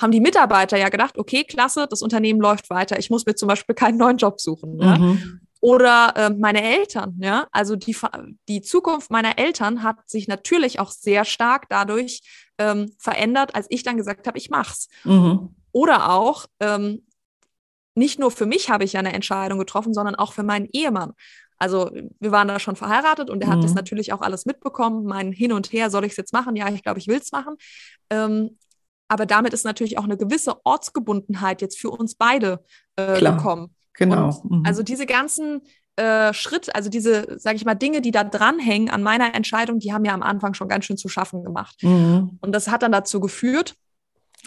haben 0.00 0.12
die 0.12 0.20
Mitarbeiter 0.20 0.76
ja 0.76 0.88
gedacht, 0.88 1.18
okay, 1.18 1.44
klasse, 1.44 1.86
das 1.88 2.02
Unternehmen 2.02 2.40
läuft 2.40 2.70
weiter. 2.70 2.98
Ich 2.98 3.10
muss 3.10 3.26
mir 3.26 3.34
zum 3.34 3.48
Beispiel 3.48 3.74
keinen 3.74 3.98
neuen 3.98 4.16
Job 4.16 4.40
suchen. 4.40 4.80
Ja? 4.80 4.98
Mhm. 4.98 5.40
Oder 5.60 6.12
äh, 6.16 6.30
meine 6.30 6.62
Eltern, 6.62 7.18
ja. 7.20 7.46
Also 7.50 7.74
die, 7.74 7.96
die 8.48 8.60
Zukunft 8.60 9.10
meiner 9.10 9.38
Eltern 9.38 9.82
hat 9.82 9.96
sich 10.08 10.28
natürlich 10.28 10.78
auch 10.78 10.90
sehr 10.90 11.24
stark 11.24 11.68
dadurch 11.68 12.20
ähm, 12.58 12.92
verändert, 12.98 13.54
als 13.54 13.66
ich 13.70 13.82
dann 13.82 13.96
gesagt 13.96 14.26
habe, 14.26 14.38
ich 14.38 14.50
mach's. 14.50 14.88
Mhm. 15.04 15.54
Oder 15.72 16.10
auch, 16.10 16.46
ähm, 16.60 17.02
nicht 17.96 18.18
nur 18.18 18.30
für 18.30 18.46
mich 18.46 18.70
habe 18.70 18.84
ich 18.84 18.94
ja 18.94 19.00
eine 19.00 19.12
Entscheidung 19.12 19.58
getroffen, 19.58 19.94
sondern 19.94 20.16
auch 20.16 20.32
für 20.32 20.42
meinen 20.42 20.68
Ehemann. 20.72 21.12
Also 21.64 21.90
wir 22.20 22.30
waren 22.30 22.46
da 22.46 22.60
schon 22.60 22.76
verheiratet 22.76 23.30
und 23.30 23.42
er 23.42 23.48
hat 23.48 23.56
mhm. 23.56 23.62
das 23.62 23.72
natürlich 23.72 24.12
auch 24.12 24.20
alles 24.20 24.44
mitbekommen. 24.44 25.06
Mein 25.06 25.32
Hin 25.32 25.50
und 25.50 25.72
Her, 25.72 25.88
soll 25.88 26.04
ich 26.04 26.10
es 26.10 26.18
jetzt 26.18 26.34
machen? 26.34 26.56
Ja, 26.56 26.68
ich 26.68 26.82
glaube, 26.82 26.98
ich 26.98 27.08
will 27.08 27.16
es 27.16 27.32
machen. 27.32 27.54
Ähm, 28.10 28.58
aber 29.08 29.24
damit 29.24 29.54
ist 29.54 29.64
natürlich 29.64 29.96
auch 29.96 30.04
eine 30.04 30.18
gewisse 30.18 30.56
Ortsgebundenheit 30.66 31.62
jetzt 31.62 31.78
für 31.78 31.88
uns 31.88 32.16
beide 32.16 32.62
äh, 32.96 33.18
gekommen. 33.18 33.74
Genau. 33.94 34.42
Mhm. 34.46 34.62
Also 34.66 34.82
diese 34.82 35.06
ganzen 35.06 35.62
äh, 35.96 36.34
Schritt, 36.34 36.74
also 36.74 36.90
diese, 36.90 37.38
sage 37.38 37.56
ich 37.56 37.64
mal, 37.64 37.74
Dinge, 37.74 38.02
die 38.02 38.10
da 38.10 38.24
dranhängen 38.24 38.90
an 38.90 39.02
meiner 39.02 39.34
Entscheidung, 39.34 39.78
die 39.78 39.94
haben 39.94 40.02
mir 40.02 40.12
am 40.12 40.22
Anfang 40.22 40.52
schon 40.52 40.68
ganz 40.68 40.84
schön 40.84 40.98
zu 40.98 41.08
schaffen 41.08 41.44
gemacht. 41.44 41.82
Mhm. 41.82 42.38
Und 42.42 42.52
das 42.52 42.68
hat 42.68 42.82
dann 42.82 42.92
dazu 42.92 43.20
geführt, 43.20 43.74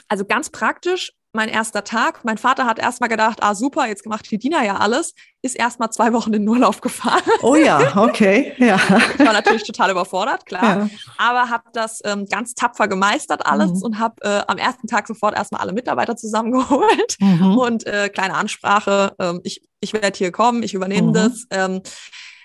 also 0.08 0.24
ganz 0.24 0.52
praktisch, 0.52 1.14
mein 1.38 1.50
erster 1.50 1.84
Tag. 1.84 2.26
Mein 2.26 2.40
Vater 2.40 2.66
hat 2.66 2.80
erstmal 2.80 3.10
gedacht, 3.10 3.44
ah 3.44 3.54
super, 3.54 3.86
jetzt 3.86 4.06
macht 4.08 4.30
die 4.30 4.40
Dina 4.40 4.66
ja 4.66 4.78
alles, 4.78 5.14
ist 5.44 5.56
erstmal 5.56 5.92
zwei 5.92 6.12
Wochen 6.12 6.34
in 6.34 6.50
Urlaub 6.50 6.82
gefahren. 6.82 7.22
Oh 7.44 7.56
ja, 7.56 7.96
okay, 7.96 8.54
ja. 8.58 8.76
Ich 9.14 9.26
war 9.26 9.34
natürlich 9.34 9.64
total 9.64 9.92
überfordert, 9.92 10.48
klar, 10.48 10.64
ja. 10.64 10.90
aber 11.20 11.50
habe 11.52 11.64
das 11.74 12.02
ähm, 12.04 12.26
ganz 12.26 12.56
tapfer 12.56 12.88
gemeistert 12.88 13.46
alles 13.46 13.70
mhm. 13.70 13.84
und 13.84 14.00
habe 14.00 14.16
äh, 14.24 14.42
am 14.48 14.58
ersten 14.58 14.88
Tag 14.88 15.08
sofort 15.08 15.36
erstmal 15.36 15.62
alle 15.62 15.74
Mitarbeiter 15.74 16.18
zusammengeholt 16.18 17.18
mhm. 17.20 17.58
und 17.58 17.86
äh, 17.86 18.10
kleine 18.10 18.34
Ansprache, 18.34 19.14
ähm, 19.20 19.40
ich, 19.44 19.62
ich 19.80 19.94
werde 19.94 20.18
hier 20.18 20.32
kommen, 20.32 20.64
ich 20.64 20.74
übernehme 20.74 21.10
mhm. 21.10 21.14
das. 21.14 21.46
Ähm, 21.52 21.82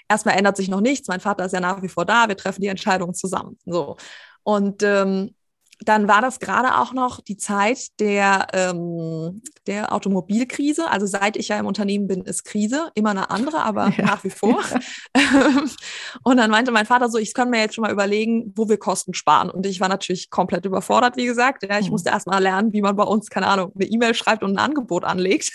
erstmal 0.06 0.36
ändert 0.36 0.58
sich 0.58 0.68
noch 0.68 0.82
nichts, 0.82 1.08
mein 1.08 1.20
Vater 1.20 1.46
ist 1.46 1.52
ja 1.52 1.60
nach 1.60 1.82
wie 1.82 1.88
vor 1.88 2.04
da, 2.04 2.28
wir 2.28 2.36
treffen 2.36 2.60
die 2.60 2.68
Entscheidungen 2.68 3.14
zusammen. 3.14 3.56
So. 3.64 3.96
Und 4.42 4.82
ähm, 4.82 5.34
dann 5.84 6.08
war 6.08 6.20
das 6.20 6.40
gerade 6.40 6.78
auch 6.78 6.92
noch 6.92 7.20
die 7.20 7.36
Zeit 7.36 7.98
der, 8.00 8.46
ähm, 8.52 9.42
der 9.66 9.92
Automobilkrise. 9.92 10.90
Also 10.90 11.06
seit 11.06 11.36
ich 11.36 11.48
ja 11.48 11.58
im 11.58 11.66
Unternehmen 11.66 12.06
bin, 12.06 12.22
ist 12.22 12.44
Krise. 12.44 12.90
Immer 12.94 13.10
eine 13.10 13.30
andere, 13.30 13.62
aber 13.62 13.88
ja. 13.96 14.04
nach 14.04 14.24
wie 14.24 14.30
vor. 14.30 14.62
Und 16.24 16.36
dann 16.36 16.50
meinte 16.50 16.72
mein 16.72 16.86
Vater 16.86 17.08
so, 17.08 17.18
ich 17.18 17.34
kann 17.34 17.50
mir 17.50 17.60
jetzt 17.60 17.74
schon 17.74 17.82
mal 17.82 17.92
überlegen, 17.92 18.52
wo 18.56 18.68
wir 18.68 18.76
Kosten 18.76 19.14
sparen. 19.14 19.50
Und 19.50 19.66
ich 19.66 19.80
war 19.80 19.88
natürlich 19.88 20.30
komplett 20.30 20.64
überfordert, 20.64 21.16
wie 21.16 21.26
gesagt. 21.26 21.62
Ja, 21.62 21.78
ich 21.78 21.86
mhm. 21.86 21.92
musste 21.92 22.10
erst 22.10 22.26
mal 22.26 22.42
lernen, 22.42 22.72
wie 22.72 22.82
man 22.82 22.96
bei 22.96 23.04
uns, 23.04 23.30
keine 23.30 23.46
Ahnung, 23.46 23.72
eine 23.74 23.86
E-Mail 23.86 24.14
schreibt 24.14 24.42
und 24.42 24.52
ein 24.52 24.58
Angebot 24.58 25.04
anlegt. 25.04 25.52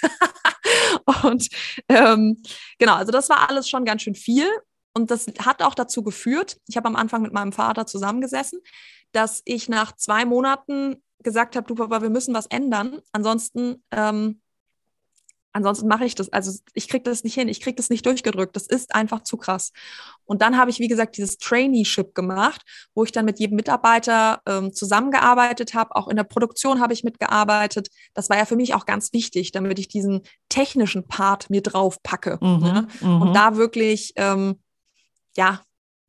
und 1.23 1.47
ähm, 1.89 2.41
genau, 2.79 2.95
also 2.95 3.11
das 3.11 3.29
war 3.29 3.49
alles 3.49 3.69
schon 3.69 3.85
ganz 3.85 4.01
schön 4.01 4.15
viel. 4.15 4.47
Und 4.93 5.11
das 5.11 5.27
hat 5.45 5.61
auch 5.61 5.75
dazu 5.75 6.01
geführt, 6.01 6.57
ich 6.67 6.75
habe 6.75 6.87
am 6.87 6.95
Anfang 6.95 7.21
mit 7.21 7.31
meinem 7.31 7.51
Vater 7.51 7.85
zusammengesessen, 7.85 8.59
dass 9.17 9.41
ich 9.45 9.67
nach 9.67 9.95
zwei 9.95 10.25
Monaten 10.25 11.01
gesagt 11.23 11.55
habe, 11.55 11.65
du 11.65 11.73
Papa, 11.73 12.03
wir 12.03 12.11
müssen 12.11 12.35
was 12.35 12.45
ändern. 12.45 12.99
Ansonsten, 13.11 13.83
ähm, 13.89 14.41
ansonsten 15.53 15.87
mache 15.87 16.05
ich 16.05 16.13
das. 16.13 16.31
Also 16.31 16.51
ich 16.75 16.87
kriege 16.87 17.01
das 17.01 17.23
nicht 17.23 17.33
hin, 17.33 17.47
ich 17.47 17.59
kriege 17.59 17.75
das 17.75 17.89
nicht 17.89 18.05
durchgedrückt. 18.05 18.55
Das 18.55 18.67
ist 18.67 18.93
einfach 18.93 19.23
zu 19.23 19.37
krass. 19.37 19.71
Und 20.25 20.43
dann 20.43 20.55
habe 20.55 20.69
ich, 20.69 20.77
wie 20.77 20.87
gesagt, 20.87 21.17
dieses 21.17 21.39
Traineeship 21.39 22.13
gemacht, 22.13 22.61
wo 22.93 23.05
ich 23.05 23.11
dann 23.11 23.25
mit 23.25 23.39
jedem 23.39 23.55
Mitarbeiter 23.55 24.39
ähm, 24.45 24.71
zusammengearbeitet 24.71 25.73
habe. 25.73 25.95
Auch 25.95 26.09
in 26.09 26.15
der 26.15 26.23
Produktion 26.23 26.79
habe 26.79 26.93
ich 26.93 27.03
mitgearbeitet. 27.03 27.89
Das 28.13 28.29
war 28.29 28.37
ja 28.37 28.45
für 28.45 28.55
mich 28.55 28.75
auch 28.75 28.85
ganz 28.85 29.13
wichtig, 29.13 29.51
damit 29.51 29.79
ich 29.79 29.87
diesen 29.87 30.21
technischen 30.47 31.07
Part 31.07 31.49
mir 31.49 31.63
drauf 31.63 32.03
packe. 32.03 32.37
Mhm, 32.39 32.59
ne? 32.59 32.87
Und 33.01 33.29
mhm. 33.29 33.33
da 33.33 33.57
wirklich 33.57 34.13
ähm, 34.15 34.59
ja, 35.37 35.61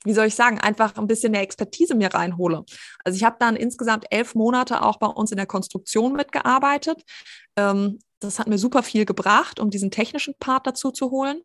wie 0.04 0.14
soll 0.14 0.26
ich 0.26 0.34
sagen, 0.34 0.60
einfach 0.60 0.96
ein 0.96 1.06
bisschen 1.06 1.32
mehr 1.32 1.42
Expertise 1.42 1.94
mir 1.94 2.12
reinhole. 2.14 2.64
Also 3.04 3.16
ich 3.16 3.24
habe 3.24 3.36
dann 3.38 3.56
insgesamt 3.56 4.06
elf 4.10 4.34
Monate 4.34 4.82
auch 4.82 4.98
bei 4.98 5.08
uns 5.08 5.30
in 5.30 5.36
der 5.36 5.46
Konstruktion 5.46 6.12
mitgearbeitet. 6.12 7.02
Ähm, 7.56 7.98
das 8.20 8.40
hat 8.40 8.48
mir 8.48 8.58
super 8.58 8.82
viel 8.82 9.04
gebracht, 9.04 9.60
um 9.60 9.70
diesen 9.70 9.92
technischen 9.92 10.34
Part 10.40 10.66
dazu 10.66 10.90
zu 10.90 11.10
holen. 11.10 11.40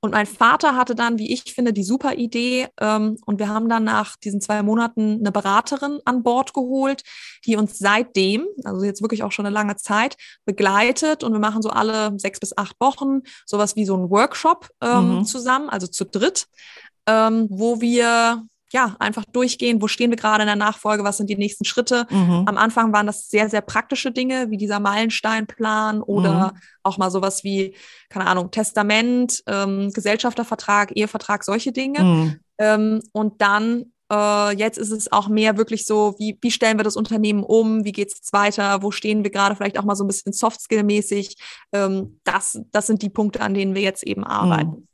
Und 0.00 0.12
mein 0.12 0.26
Vater 0.26 0.74
hatte 0.76 0.94
dann, 0.94 1.18
wie 1.18 1.32
ich 1.32 1.54
finde, 1.54 1.72
die 1.72 1.84
super 1.84 2.14
Idee. 2.14 2.68
Ähm, 2.80 3.16
und 3.26 3.38
wir 3.38 3.48
haben 3.48 3.68
dann 3.68 3.84
nach 3.84 4.16
diesen 4.16 4.40
zwei 4.40 4.62
Monaten 4.62 5.18
eine 5.20 5.30
Beraterin 5.30 6.00
an 6.04 6.22
Bord 6.22 6.52
geholt, 6.52 7.02
die 7.46 7.56
uns 7.56 7.78
seitdem, 7.78 8.46
also 8.64 8.82
jetzt 8.82 9.02
wirklich 9.02 9.22
auch 9.22 9.30
schon 9.30 9.46
eine 9.46 9.54
lange 9.54 9.76
Zeit, 9.76 10.16
begleitet. 10.44 11.22
Und 11.22 11.32
wir 11.32 11.38
machen 11.38 11.62
so 11.62 11.70
alle 11.70 12.18
sechs 12.18 12.40
bis 12.40 12.56
acht 12.56 12.74
Wochen 12.80 13.20
sowas 13.46 13.76
wie 13.76 13.84
so 13.84 13.94
einen 13.94 14.10
Workshop 14.10 14.68
ähm, 14.80 15.18
mhm. 15.18 15.24
zusammen, 15.24 15.68
also 15.68 15.86
zu 15.86 16.04
dritt, 16.04 16.46
ähm, 17.10 17.48
wo 17.50 17.80
wir 17.80 18.44
ja, 18.72 18.94
einfach 19.00 19.24
durchgehen, 19.24 19.82
wo 19.82 19.88
stehen 19.88 20.10
wir 20.10 20.16
gerade 20.16 20.42
in 20.42 20.46
der 20.46 20.54
Nachfolge, 20.54 21.02
was 21.02 21.16
sind 21.16 21.28
die 21.28 21.36
nächsten 21.36 21.64
Schritte. 21.64 22.06
Mhm. 22.08 22.44
Am 22.46 22.56
Anfang 22.56 22.92
waren 22.92 23.06
das 23.06 23.28
sehr, 23.28 23.48
sehr 23.48 23.62
praktische 23.62 24.12
Dinge, 24.12 24.48
wie 24.50 24.56
dieser 24.56 24.78
Meilensteinplan 24.78 26.02
oder 26.02 26.52
mhm. 26.54 26.60
auch 26.84 26.96
mal 26.96 27.10
sowas 27.10 27.42
wie, 27.42 27.74
keine 28.08 28.28
Ahnung, 28.28 28.52
Testament, 28.52 29.42
ähm, 29.48 29.90
Gesellschaftervertrag, 29.92 30.92
Ehevertrag, 30.96 31.42
solche 31.42 31.72
Dinge. 31.72 32.00
Mhm. 32.00 32.40
Ähm, 32.58 33.02
und 33.12 33.42
dann 33.42 33.86
äh, 34.12 34.56
jetzt 34.56 34.78
ist 34.78 34.90
es 34.90 35.10
auch 35.10 35.28
mehr 35.28 35.56
wirklich 35.56 35.84
so, 35.84 36.14
wie, 36.18 36.38
wie 36.40 36.50
stellen 36.52 36.78
wir 36.78 36.84
das 36.84 36.96
Unternehmen 36.96 37.42
um, 37.42 37.84
wie 37.84 37.92
geht 37.92 38.12
es 38.12 38.32
weiter, 38.32 38.82
wo 38.82 38.92
stehen 38.92 39.24
wir 39.24 39.30
gerade, 39.30 39.56
vielleicht 39.56 39.78
auch 39.78 39.84
mal 39.84 39.96
so 39.96 40.04
ein 40.04 40.08
bisschen 40.08 40.32
Softskill-mäßig. 40.32 41.36
Ähm, 41.72 42.20
das, 42.22 42.60
das 42.70 42.86
sind 42.86 43.02
die 43.02 43.10
Punkte, 43.10 43.40
an 43.40 43.54
denen 43.54 43.74
wir 43.74 43.82
jetzt 43.82 44.04
eben 44.04 44.22
arbeiten. 44.22 44.88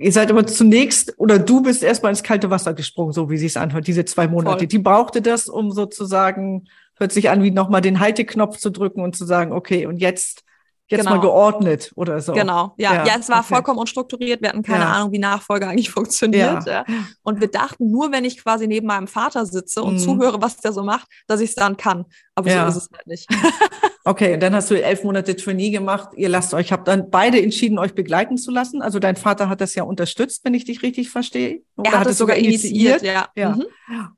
Ihr 0.00 0.12
seid 0.12 0.30
aber 0.30 0.46
zunächst, 0.46 1.14
oder 1.18 1.38
du 1.38 1.62
bist 1.62 1.82
erstmal 1.82 2.10
ins 2.10 2.22
kalte 2.22 2.48
Wasser 2.48 2.72
gesprungen, 2.72 3.12
so 3.12 3.28
wie 3.28 3.36
sie 3.36 3.44
es 3.44 3.58
anhört, 3.58 3.86
diese 3.86 4.06
zwei 4.06 4.28
Monate. 4.28 4.60
Voll. 4.60 4.66
Die 4.66 4.78
brauchte 4.78 5.20
das, 5.20 5.46
um 5.46 5.72
sozusagen, 5.72 6.68
hört 6.96 7.12
sich 7.12 7.28
an, 7.28 7.42
wie 7.42 7.50
nochmal 7.50 7.82
den 7.82 8.00
Halteknopf 8.00 8.56
zu 8.56 8.70
drücken 8.70 9.02
und 9.02 9.14
zu 9.14 9.26
sagen, 9.26 9.52
okay, 9.52 9.84
und 9.84 9.98
jetzt 9.98 10.42
jetzt 10.90 11.00
genau. 11.00 11.16
mal 11.16 11.20
geordnet 11.20 11.92
oder 11.94 12.20
so. 12.20 12.32
Genau, 12.32 12.74
ja. 12.76 12.94
Ja, 12.94 13.06
ja 13.06 13.16
es 13.18 13.28
war 13.28 13.38
okay. 13.38 13.54
vollkommen 13.54 13.78
unstrukturiert. 13.78 14.42
Wir 14.42 14.50
hatten 14.50 14.62
keine 14.62 14.84
ja. 14.84 14.92
Ahnung, 14.92 15.12
wie 15.12 15.18
Nachfolge 15.18 15.66
eigentlich 15.68 15.90
funktioniert. 15.90 16.66
Ja. 16.66 16.84
Und 17.22 17.40
wir 17.40 17.48
dachten, 17.48 17.90
nur 17.90 18.12
wenn 18.12 18.24
ich 18.24 18.42
quasi 18.42 18.66
neben 18.66 18.86
meinem 18.86 19.06
Vater 19.06 19.46
sitze 19.46 19.82
und 19.82 19.94
mhm. 19.94 19.98
zuhöre, 19.98 20.42
was 20.42 20.56
der 20.58 20.72
so 20.72 20.82
macht, 20.82 21.08
dass 21.26 21.40
ich 21.40 21.50
es 21.50 21.54
dann 21.54 21.76
kann. 21.76 22.06
Aber 22.34 22.50
so 22.50 22.78
ist 22.78 22.84
es 22.84 22.88
halt 22.92 23.06
nicht. 23.06 23.28
okay, 24.04 24.34
und 24.34 24.40
dann 24.40 24.54
hast 24.54 24.70
du 24.70 24.82
elf 24.82 25.04
Monate 25.04 25.36
Trainee 25.36 25.70
gemacht. 25.70 26.10
Ihr 26.16 26.28
lasst 26.28 26.54
euch, 26.54 26.72
habt 26.72 26.88
dann 26.88 27.10
beide 27.10 27.40
entschieden, 27.40 27.78
euch 27.78 27.94
begleiten 27.94 28.38
zu 28.38 28.50
lassen. 28.50 28.82
Also 28.82 28.98
dein 28.98 29.16
Vater 29.16 29.48
hat 29.48 29.60
das 29.60 29.74
ja 29.74 29.82
unterstützt, 29.82 30.44
wenn 30.44 30.54
ich 30.54 30.64
dich 30.64 30.82
richtig 30.82 31.10
verstehe. 31.10 31.62
Oder 31.76 31.92
er 31.92 32.00
hat, 32.00 32.06
es 32.06 32.18
sogar 32.18 32.36
initiiert. 32.36 33.02
initiiert 33.02 33.30
ja. 33.34 33.50
Mhm. 33.50 33.66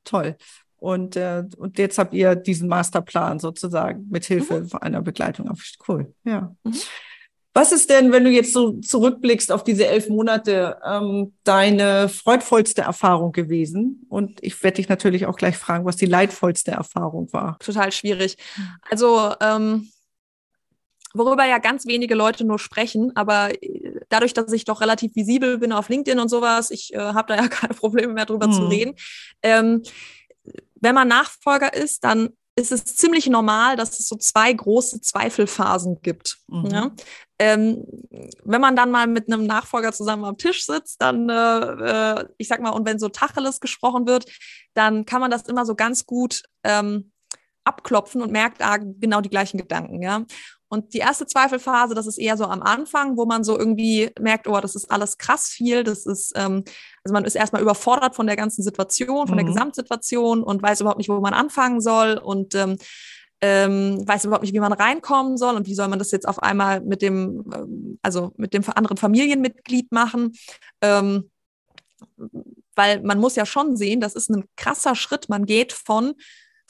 Toll. 0.04 0.36
Und, 0.82 1.14
äh, 1.14 1.44
und 1.58 1.78
jetzt 1.78 1.96
habt 1.96 2.12
ihr 2.12 2.34
diesen 2.34 2.68
Masterplan 2.68 3.38
sozusagen 3.38 4.08
mit 4.10 4.24
Hilfe 4.24 4.62
mhm. 4.62 4.78
einer 4.80 5.00
Begleitung. 5.00 5.48
Cool, 5.86 6.12
ja. 6.24 6.56
Mhm. 6.64 6.74
Was 7.54 7.70
ist 7.70 7.88
denn, 7.88 8.10
wenn 8.10 8.24
du 8.24 8.30
jetzt 8.30 8.52
so 8.52 8.80
zurückblickst 8.80 9.52
auf 9.52 9.62
diese 9.62 9.86
elf 9.86 10.08
Monate, 10.08 10.78
ähm, 10.84 11.34
deine 11.44 12.08
freudvollste 12.08 12.82
Erfahrung 12.82 13.30
gewesen? 13.30 14.06
Und 14.08 14.42
ich 14.42 14.60
werde 14.64 14.76
dich 14.76 14.88
natürlich 14.88 15.26
auch 15.26 15.36
gleich 15.36 15.56
fragen, 15.56 15.84
was 15.84 15.94
die 15.94 16.06
leidvollste 16.06 16.72
Erfahrung 16.72 17.32
war. 17.32 17.58
Total 17.60 17.92
schwierig. 17.92 18.36
Also 18.90 19.34
ähm, 19.40 19.88
worüber 21.14 21.44
ja 21.44 21.58
ganz 21.58 21.86
wenige 21.86 22.16
Leute 22.16 22.44
nur 22.44 22.58
sprechen, 22.58 23.12
aber 23.14 23.50
äh, 23.62 24.00
dadurch, 24.08 24.34
dass 24.34 24.52
ich 24.52 24.64
doch 24.64 24.80
relativ 24.80 25.14
visibel 25.14 25.58
bin 25.58 25.72
auf 25.72 25.88
LinkedIn 25.88 26.18
und 26.18 26.28
sowas, 26.28 26.72
ich 26.72 26.92
äh, 26.94 26.98
habe 26.98 27.34
da 27.34 27.40
ja 27.40 27.48
keine 27.48 27.74
Probleme 27.74 28.14
mehr 28.14 28.26
drüber 28.26 28.46
hm. 28.46 28.52
zu 28.52 28.66
reden. 28.66 28.94
Ähm, 29.42 29.82
wenn 30.82 30.94
man 30.94 31.08
Nachfolger 31.08 31.72
ist, 31.72 32.04
dann 32.04 32.30
ist 32.54 32.70
es 32.70 32.84
ziemlich 32.84 33.28
normal, 33.28 33.76
dass 33.76 33.98
es 33.98 34.08
so 34.08 34.16
zwei 34.16 34.52
große 34.52 35.00
Zweifelphasen 35.00 36.02
gibt. 36.02 36.38
Mhm. 36.48 36.66
Ja? 36.66 36.90
Ähm, 37.38 37.86
wenn 38.44 38.60
man 38.60 38.76
dann 38.76 38.90
mal 38.90 39.06
mit 39.06 39.32
einem 39.32 39.46
Nachfolger 39.46 39.92
zusammen 39.92 40.24
am 40.24 40.36
Tisch 40.36 40.66
sitzt, 40.66 41.00
dann, 41.00 41.30
äh, 41.30 41.34
äh 41.34 42.24
ich 42.36 42.48
sag 42.48 42.60
mal, 42.60 42.70
und 42.70 42.84
wenn 42.86 42.98
so 42.98 43.08
Tacheles 43.08 43.60
gesprochen 43.60 44.06
wird, 44.06 44.26
dann 44.74 45.06
kann 45.06 45.20
man 45.20 45.30
das 45.30 45.42
immer 45.42 45.64
so 45.64 45.74
ganz 45.74 46.04
gut 46.04 46.42
ähm, 46.62 47.12
abklopfen 47.64 48.20
und 48.20 48.32
merkt, 48.32 48.60
ah, 48.60 48.76
genau 48.76 49.20
die 49.20 49.30
gleichen 49.30 49.56
Gedanken, 49.56 50.02
ja. 50.02 50.24
Und 50.68 50.94
die 50.94 50.98
erste 50.98 51.26
Zweifelphase, 51.26 51.94
das 51.94 52.06
ist 52.06 52.16
eher 52.16 52.38
so 52.38 52.44
am 52.44 52.62
Anfang, 52.62 53.18
wo 53.18 53.26
man 53.26 53.44
so 53.44 53.58
irgendwie 53.58 54.10
merkt, 54.18 54.48
oh, 54.48 54.58
das 54.58 54.74
ist 54.74 54.90
alles 54.90 55.18
krass 55.18 55.48
viel. 55.48 55.84
Das 55.84 56.06
ist, 56.06 56.32
ähm, 56.34 56.64
also 57.04 57.12
man 57.12 57.25
ist 57.25 57.35
erstmal 57.35 57.62
überfordert 57.62 58.14
von 58.14 58.26
der 58.26 58.37
ganzen 58.37 58.62
Situation, 58.62 59.26
von 59.26 59.35
mhm. 59.35 59.40
der 59.40 59.47
Gesamtsituation 59.47 60.42
und 60.42 60.62
weiß 60.62 60.80
überhaupt 60.80 60.99
nicht, 60.99 61.09
wo 61.09 61.21
man 61.21 61.35
anfangen 61.35 61.80
soll 61.80 62.18
und 62.18 62.54
ähm, 62.54 62.78
ähm, 63.40 64.06
weiß 64.06 64.25
überhaupt 64.25 64.44
nicht, 64.44 64.54
wie 64.54 64.61
man 64.61 64.73
reinkommen 64.73 65.37
soll 65.37 65.56
und 65.56 65.66
wie 65.66 65.75
soll 65.75 65.88
man 65.88 65.99
das 65.99 66.12
jetzt 66.12 66.28
auf 66.28 66.40
einmal 66.42 66.80
mit 66.80 67.02
dem, 67.02 67.44
ähm, 67.52 67.99
also 68.00 68.32
mit 68.37 68.54
dem 68.54 68.62
anderen 68.75 68.97
Familienmitglied 68.97 69.90
machen. 69.90 70.32
Ähm, 70.80 71.28
weil 72.75 73.02
man 73.02 73.18
muss 73.18 73.37
ja 73.37 73.44
schon 73.44 73.76
sehen, 73.76 74.00
das 74.00 74.14
ist 74.14 74.30
ein 74.30 74.44
krasser 74.56 74.94
Schritt. 74.94 75.28
Man 75.28 75.44
geht 75.44 75.73
von 75.73 76.14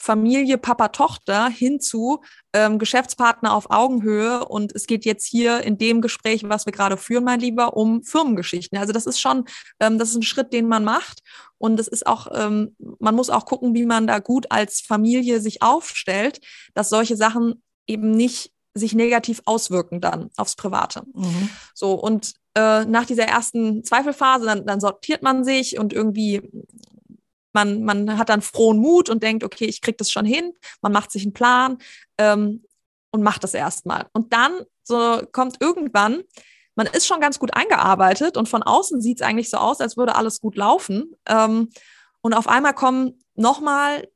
Familie, 0.03 0.57
Papa, 0.57 0.89
Tochter 0.89 1.47
hinzu 1.47 2.21
ähm, 2.51 2.77
Geschäftspartner 2.77 3.53
auf 3.53 3.71
Augenhöhe. 3.71 4.45
Und 4.45 4.75
es 4.75 4.85
geht 4.85 5.05
jetzt 5.05 5.25
hier 5.25 5.61
in 5.61 5.77
dem 5.77 6.01
Gespräch, 6.01 6.43
was 6.43 6.65
wir 6.65 6.73
gerade 6.73 6.97
führen, 6.97 7.23
mein 7.23 7.39
Lieber, 7.39 7.77
um 7.77 8.03
Firmengeschichten. 8.03 8.77
Also 8.77 8.91
das 8.91 9.05
ist 9.05 9.21
schon, 9.21 9.45
ähm, 9.79 9.97
das 9.97 10.09
ist 10.09 10.15
ein 10.15 10.23
Schritt, 10.23 10.51
den 10.51 10.67
man 10.67 10.83
macht. 10.83 11.21
Und 11.57 11.79
es 11.79 11.87
ist 11.87 12.05
auch, 12.05 12.27
ähm, 12.33 12.75
man 12.99 13.15
muss 13.15 13.29
auch 13.29 13.45
gucken, 13.45 13.73
wie 13.75 13.85
man 13.85 14.05
da 14.05 14.19
gut 14.19 14.51
als 14.51 14.81
Familie 14.81 15.39
sich 15.39 15.61
aufstellt, 15.61 16.41
dass 16.73 16.89
solche 16.89 17.15
Sachen 17.15 17.63
eben 17.87 18.11
nicht 18.11 18.51
sich 18.73 18.93
negativ 18.93 19.41
auswirken 19.45 20.01
dann 20.01 20.31
aufs 20.35 20.57
Private. 20.57 21.03
Mhm. 21.13 21.49
So, 21.73 21.93
und 21.93 22.33
äh, 22.55 22.83
nach 22.83 23.05
dieser 23.05 23.23
ersten 23.23 23.85
Zweifelphase, 23.85 24.45
dann, 24.45 24.65
dann 24.65 24.81
sortiert 24.81 25.23
man 25.23 25.45
sich 25.45 25.79
und 25.79 25.93
irgendwie 25.93 26.41
man, 27.53 27.83
man 27.83 28.17
hat 28.17 28.29
dann 28.29 28.41
frohen 28.41 28.79
Mut 28.79 29.09
und 29.09 29.23
denkt, 29.23 29.43
okay, 29.43 29.65
ich 29.65 29.81
krieg 29.81 29.97
das 29.97 30.11
schon 30.11 30.25
hin. 30.25 30.53
Man 30.81 30.91
macht 30.91 31.11
sich 31.11 31.23
einen 31.23 31.33
Plan 31.33 31.77
ähm, 32.17 32.63
und 33.11 33.23
macht 33.23 33.43
das 33.43 33.53
erstmal. 33.53 34.07
Und 34.13 34.33
dann 34.33 34.61
so 34.83 35.21
kommt 35.31 35.57
irgendwann, 35.61 36.23
man 36.75 36.87
ist 36.87 37.05
schon 37.05 37.21
ganz 37.21 37.39
gut 37.39 37.53
eingearbeitet 37.53 38.35
und 38.35 38.49
von 38.49 38.63
außen 38.63 39.01
sieht 39.01 39.21
es 39.21 39.25
eigentlich 39.25 39.49
so 39.49 39.57
aus, 39.57 39.79
als 39.79 39.95
würde 39.97 40.15
alles 40.15 40.41
gut 40.41 40.55
laufen. 40.55 41.15
Ähm, 41.27 41.69
und 42.21 42.33
auf 42.33 42.47
einmal 42.47 42.73
kommen 42.73 43.19
nochmal 43.35 44.07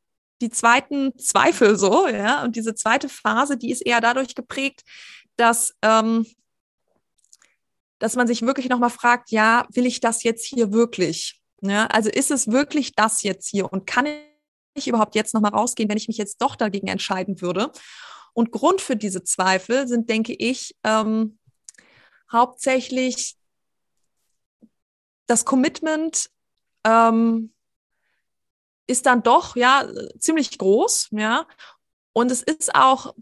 die 0.42 0.50
zweiten 0.50 1.18
Zweifel 1.18 1.78
so, 1.78 2.08
ja. 2.08 2.44
Und 2.44 2.56
diese 2.56 2.76
zweite 2.76 3.10
Phase, 3.10 3.58
die 3.58 3.72
ist 3.72 3.86
eher 3.86 4.02
dadurch 4.02 4.36
geprägt, 4.36 4.84
dass, 5.36 5.76
ähm, 5.82 6.26
dass 8.00 8.16
man 8.16 8.28
sich 8.28 8.42
wirklich 8.42 8.70
nochmal 8.70 8.90
fragt, 8.90 9.32
ja, 9.32 9.68
will 9.72 9.86
ich 9.86 10.00
das 10.00 10.24
jetzt 10.24 10.46
hier 10.46 10.72
wirklich? 10.72 11.42
Ja, 11.62 11.88
also 11.88 12.10
ist 12.10 12.32
es 12.32 12.52
wirklich 12.52 12.94
das 12.94 13.24
jetzt 13.24 13.50
hier 13.50 13.72
und 13.72 13.88
kann 13.88 14.08
ich 14.76 14.88
überhaupt 14.88 15.16
jetzt 15.16 15.34
nochmal 15.34 15.54
rausgehen, 15.54 15.90
wenn 15.90 15.98
ich 15.98 16.08
mich 16.08 16.18
jetzt 16.18 16.42
doch 16.42 16.56
dagegen 16.56 16.88
entscheiden 16.88 17.42
würde? 17.42 17.72
Und 18.34 18.52
Grund 18.52 18.82
für 18.82 18.96
diese 18.96 19.24
Zweifel 19.24 19.88
sind, 19.88 20.10
denke 20.10 20.34
ich, 20.34 20.76
ähm, 20.84 21.40
hauptsächlich 22.32 23.36
das 25.26 25.44
Commitment 25.44 26.30
ähm, 26.84 27.54
ist 28.88 29.06
dann 29.06 29.24
doch 29.24 29.56
ja 29.56 29.88
ziemlich 30.20 30.58
groß, 30.58 31.10
ja. 31.12 31.48
Und 32.14 32.32
es 32.32 32.42
ist 32.42 32.74
auch, 32.74 33.14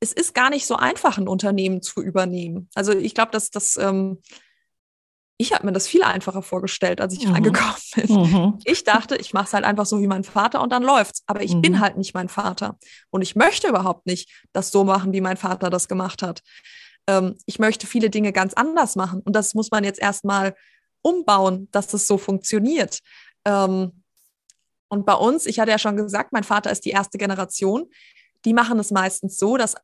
es 0.00 0.12
ist 0.12 0.34
gar 0.34 0.50
nicht 0.50 0.66
so 0.66 0.76
einfach, 0.76 1.18
ein 1.18 1.28
Unternehmen 1.28 1.82
zu 1.82 2.02
übernehmen. 2.02 2.68
Also 2.74 2.92
ich 2.92 3.14
glaube, 3.14 3.32
dass 3.32 3.50
das 3.50 3.76
ähm, 3.76 4.20
ich 5.40 5.52
habe 5.52 5.64
mir 5.64 5.72
das 5.72 5.86
viel 5.86 6.02
einfacher 6.02 6.42
vorgestellt, 6.42 7.00
als 7.00 7.14
ich 7.14 7.26
mhm. 7.26 7.32
reingekommen 7.32 7.74
bin. 7.94 8.16
Mhm. 8.16 8.58
Ich 8.64 8.82
dachte, 8.82 9.16
ich 9.16 9.32
mache 9.32 9.46
es 9.46 9.54
halt 9.54 9.64
einfach 9.64 9.86
so 9.86 10.00
wie 10.00 10.08
mein 10.08 10.24
Vater 10.24 10.60
und 10.60 10.72
dann 10.72 10.82
läuft's. 10.82 11.22
Aber 11.26 11.42
ich 11.42 11.54
mhm. 11.54 11.62
bin 11.62 11.80
halt 11.80 11.96
nicht 11.96 12.12
mein 12.12 12.28
Vater. 12.28 12.76
Und 13.10 13.22
ich 13.22 13.36
möchte 13.36 13.68
überhaupt 13.68 14.04
nicht 14.06 14.28
das 14.52 14.72
so 14.72 14.82
machen, 14.82 15.12
wie 15.12 15.20
mein 15.20 15.36
Vater 15.36 15.70
das 15.70 15.86
gemacht 15.86 16.22
hat. 16.22 16.42
Ähm, 17.06 17.36
ich 17.46 17.60
möchte 17.60 17.86
viele 17.86 18.10
Dinge 18.10 18.32
ganz 18.32 18.52
anders 18.54 18.96
machen. 18.96 19.22
Und 19.24 19.36
das 19.36 19.54
muss 19.54 19.70
man 19.70 19.84
jetzt 19.84 20.00
erstmal 20.00 20.56
umbauen, 21.02 21.68
dass 21.70 21.86
das 21.86 22.08
so 22.08 22.18
funktioniert. 22.18 22.98
Ähm, 23.44 24.02
und 24.88 25.06
bei 25.06 25.14
uns, 25.14 25.46
ich 25.46 25.60
hatte 25.60 25.70
ja 25.70 25.78
schon 25.78 25.96
gesagt, 25.96 26.32
mein 26.32 26.44
Vater 26.44 26.72
ist 26.72 26.84
die 26.84 26.90
erste 26.90 27.16
Generation. 27.16 27.86
Die 28.44 28.54
machen 28.54 28.80
es 28.80 28.90
meistens 28.90 29.38
so, 29.38 29.56
dass 29.56 29.76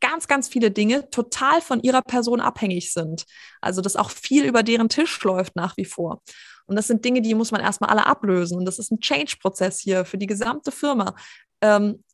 ganz, 0.00 0.28
ganz 0.28 0.48
viele 0.48 0.70
Dinge 0.70 1.10
total 1.10 1.60
von 1.60 1.80
ihrer 1.80 2.02
Person 2.02 2.40
abhängig 2.40 2.92
sind. 2.92 3.24
Also, 3.60 3.80
dass 3.80 3.96
auch 3.96 4.10
viel 4.10 4.44
über 4.44 4.62
deren 4.62 4.88
Tisch 4.88 5.22
läuft 5.22 5.56
nach 5.56 5.76
wie 5.76 5.84
vor. 5.84 6.22
Und 6.66 6.76
das 6.76 6.86
sind 6.86 7.04
Dinge, 7.04 7.22
die 7.22 7.34
muss 7.34 7.50
man 7.50 7.60
erstmal 7.60 7.90
alle 7.90 8.06
ablösen. 8.06 8.58
Und 8.58 8.64
das 8.66 8.78
ist 8.78 8.92
ein 8.92 9.00
Change-Prozess 9.00 9.80
hier 9.80 10.04
für 10.04 10.18
die 10.18 10.26
gesamte 10.26 10.70
Firma. 10.70 11.14
Ähm, 11.62 12.04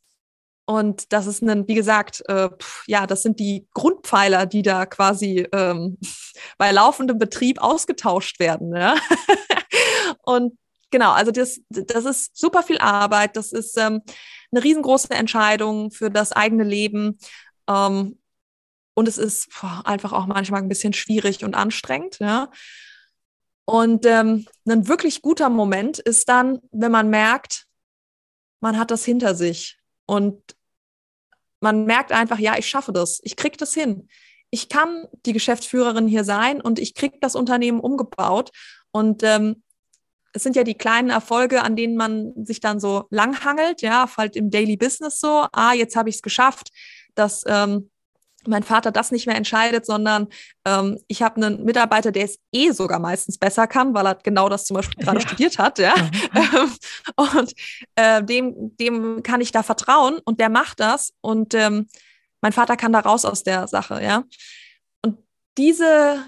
und 0.65 1.13
das 1.13 1.27
ist 1.27 1.43
ein, 1.43 1.67
wie 1.67 1.75
gesagt, 1.75 2.23
äh, 2.27 2.49
ja, 2.87 3.05
das 3.05 3.21
sind 3.21 3.39
die 3.39 3.67
Grundpfeiler, 3.73 4.47
die 4.47 4.63
da 4.63 4.85
quasi 4.85 5.47
ähm, 5.51 5.97
bei 6.57 6.71
laufendem 6.71 7.19
Betrieb 7.19 7.61
ausgetauscht 7.61 8.39
werden. 8.39 8.75
Ja? 8.75 8.95
Und 10.23 10.57
genau, 10.89 11.11
also 11.11 11.31
das, 11.31 11.59
das 11.69 12.05
ist 12.05 12.35
super 12.35 12.63
viel 12.63 12.79
Arbeit. 12.79 13.35
Das 13.35 13.51
ist 13.51 13.77
ähm, 13.77 14.01
eine 14.51 14.63
riesengroße 14.63 15.11
Entscheidung 15.11 15.91
für 15.91 16.09
das 16.09 16.31
eigene 16.31 16.63
Leben. 16.63 17.19
Ähm, 17.67 18.19
und 18.93 19.07
es 19.07 19.17
ist 19.17 19.49
einfach 19.83 20.13
auch 20.13 20.25
manchmal 20.25 20.61
ein 20.61 20.69
bisschen 20.69 20.93
schwierig 20.93 21.43
und 21.43 21.53
anstrengend. 21.53 22.19
Ja. 22.19 22.49
Und 23.65 24.05
ähm, 24.05 24.45
ein 24.67 24.87
wirklich 24.87 25.21
guter 25.21 25.49
Moment 25.49 25.99
ist 25.99 26.29
dann, 26.29 26.59
wenn 26.71 26.91
man 26.91 27.09
merkt, 27.09 27.65
man 28.61 28.77
hat 28.79 28.91
das 28.91 29.03
hinter 29.03 29.35
sich 29.35 29.77
und 30.05 30.41
man 31.59 31.85
merkt 31.85 32.11
einfach, 32.11 32.39
ja, 32.39 32.57
ich 32.57 32.69
schaffe 32.69 32.93
das, 32.93 33.19
ich 33.23 33.35
kriege 33.35 33.57
das 33.57 33.73
hin. 33.73 34.07
Ich 34.49 34.69
kann 34.69 35.07
die 35.25 35.33
Geschäftsführerin 35.33 36.07
hier 36.07 36.23
sein 36.23 36.61
und 36.61 36.79
ich 36.79 36.93
kriege 36.93 37.17
das 37.19 37.35
Unternehmen 37.35 37.79
umgebaut. 37.79 38.51
Und 38.91 39.23
ähm, 39.23 39.63
es 40.31 40.43
sind 40.43 40.55
ja 40.55 40.63
die 40.63 40.75
kleinen 40.75 41.09
Erfolge, 41.09 41.63
an 41.63 41.75
denen 41.75 41.97
man 41.97 42.45
sich 42.45 42.59
dann 42.59 42.79
so 42.79 43.07
langhangelt, 43.09 43.81
ja, 43.81 44.07
halt 44.15 44.35
im 44.35 44.51
Daily 44.51 44.77
Business 44.77 45.19
so, 45.19 45.47
ah, 45.51 45.73
jetzt 45.73 45.95
habe 45.95 46.09
ich 46.09 46.17
es 46.17 46.21
geschafft, 46.21 46.69
dass 47.15 47.43
ähm, 47.47 47.89
mein 48.47 48.63
Vater 48.63 48.91
das 48.91 49.11
nicht 49.11 49.27
mehr 49.27 49.35
entscheidet, 49.35 49.85
sondern 49.85 50.27
ähm, 50.65 50.99
ich 51.07 51.21
habe 51.21 51.37
einen 51.37 51.63
Mitarbeiter, 51.63 52.11
der 52.11 52.25
es 52.25 52.39
eh 52.51 52.71
sogar 52.71 52.99
meistens 52.99 53.37
besser 53.37 53.67
kann, 53.67 53.93
weil 53.93 54.05
er 54.05 54.15
genau 54.15 54.49
das 54.49 54.65
zum 54.65 54.75
Beispiel 54.75 55.03
gerade 55.03 55.19
ja. 55.19 55.27
studiert 55.27 55.57
hat, 55.57 55.79
ja. 55.79 55.95
Mhm. 56.33 56.71
und 57.15 57.53
äh, 57.95 58.23
dem, 58.23 58.75
dem 58.77 59.23
kann 59.23 59.41
ich 59.41 59.51
da 59.51 59.63
vertrauen 59.63 60.19
und 60.25 60.39
der 60.39 60.49
macht 60.49 60.79
das 60.79 61.13
und 61.21 61.53
ähm, 61.53 61.87
mein 62.41 62.53
Vater 62.53 62.77
kann 62.77 62.93
da 62.93 62.99
raus 62.99 63.25
aus 63.25 63.43
der 63.43 63.67
Sache, 63.67 64.03
ja. 64.03 64.23
Und 65.01 65.17
diese, 65.57 66.23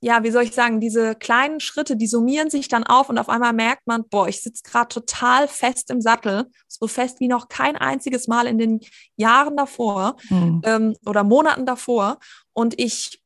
ja, 0.00 0.22
wie 0.22 0.30
soll 0.30 0.42
ich 0.42 0.52
sagen, 0.52 0.80
diese 0.80 1.14
kleinen 1.14 1.60
Schritte, 1.60 1.96
die 1.96 2.06
summieren 2.06 2.50
sich 2.50 2.68
dann 2.68 2.84
auf 2.84 3.08
und 3.08 3.18
auf 3.18 3.28
einmal 3.28 3.52
merkt 3.52 3.86
man, 3.86 4.06
boah, 4.08 4.28
ich 4.28 4.42
sitze 4.42 4.62
gerade 4.62 4.88
total 4.88 5.48
fest 5.48 5.90
im 5.90 6.00
Sattel, 6.00 6.46
so 6.68 6.86
fest 6.86 7.20
wie 7.20 7.28
noch 7.28 7.48
kein 7.48 7.76
einziges 7.76 8.28
Mal 8.28 8.46
in 8.46 8.58
den 8.58 8.80
Jahren 9.16 9.56
davor 9.56 10.16
mhm. 10.28 10.60
ähm, 10.64 10.96
oder 11.06 11.24
Monaten 11.24 11.64
davor. 11.64 12.18
Und 12.52 12.78
ich, 12.78 13.22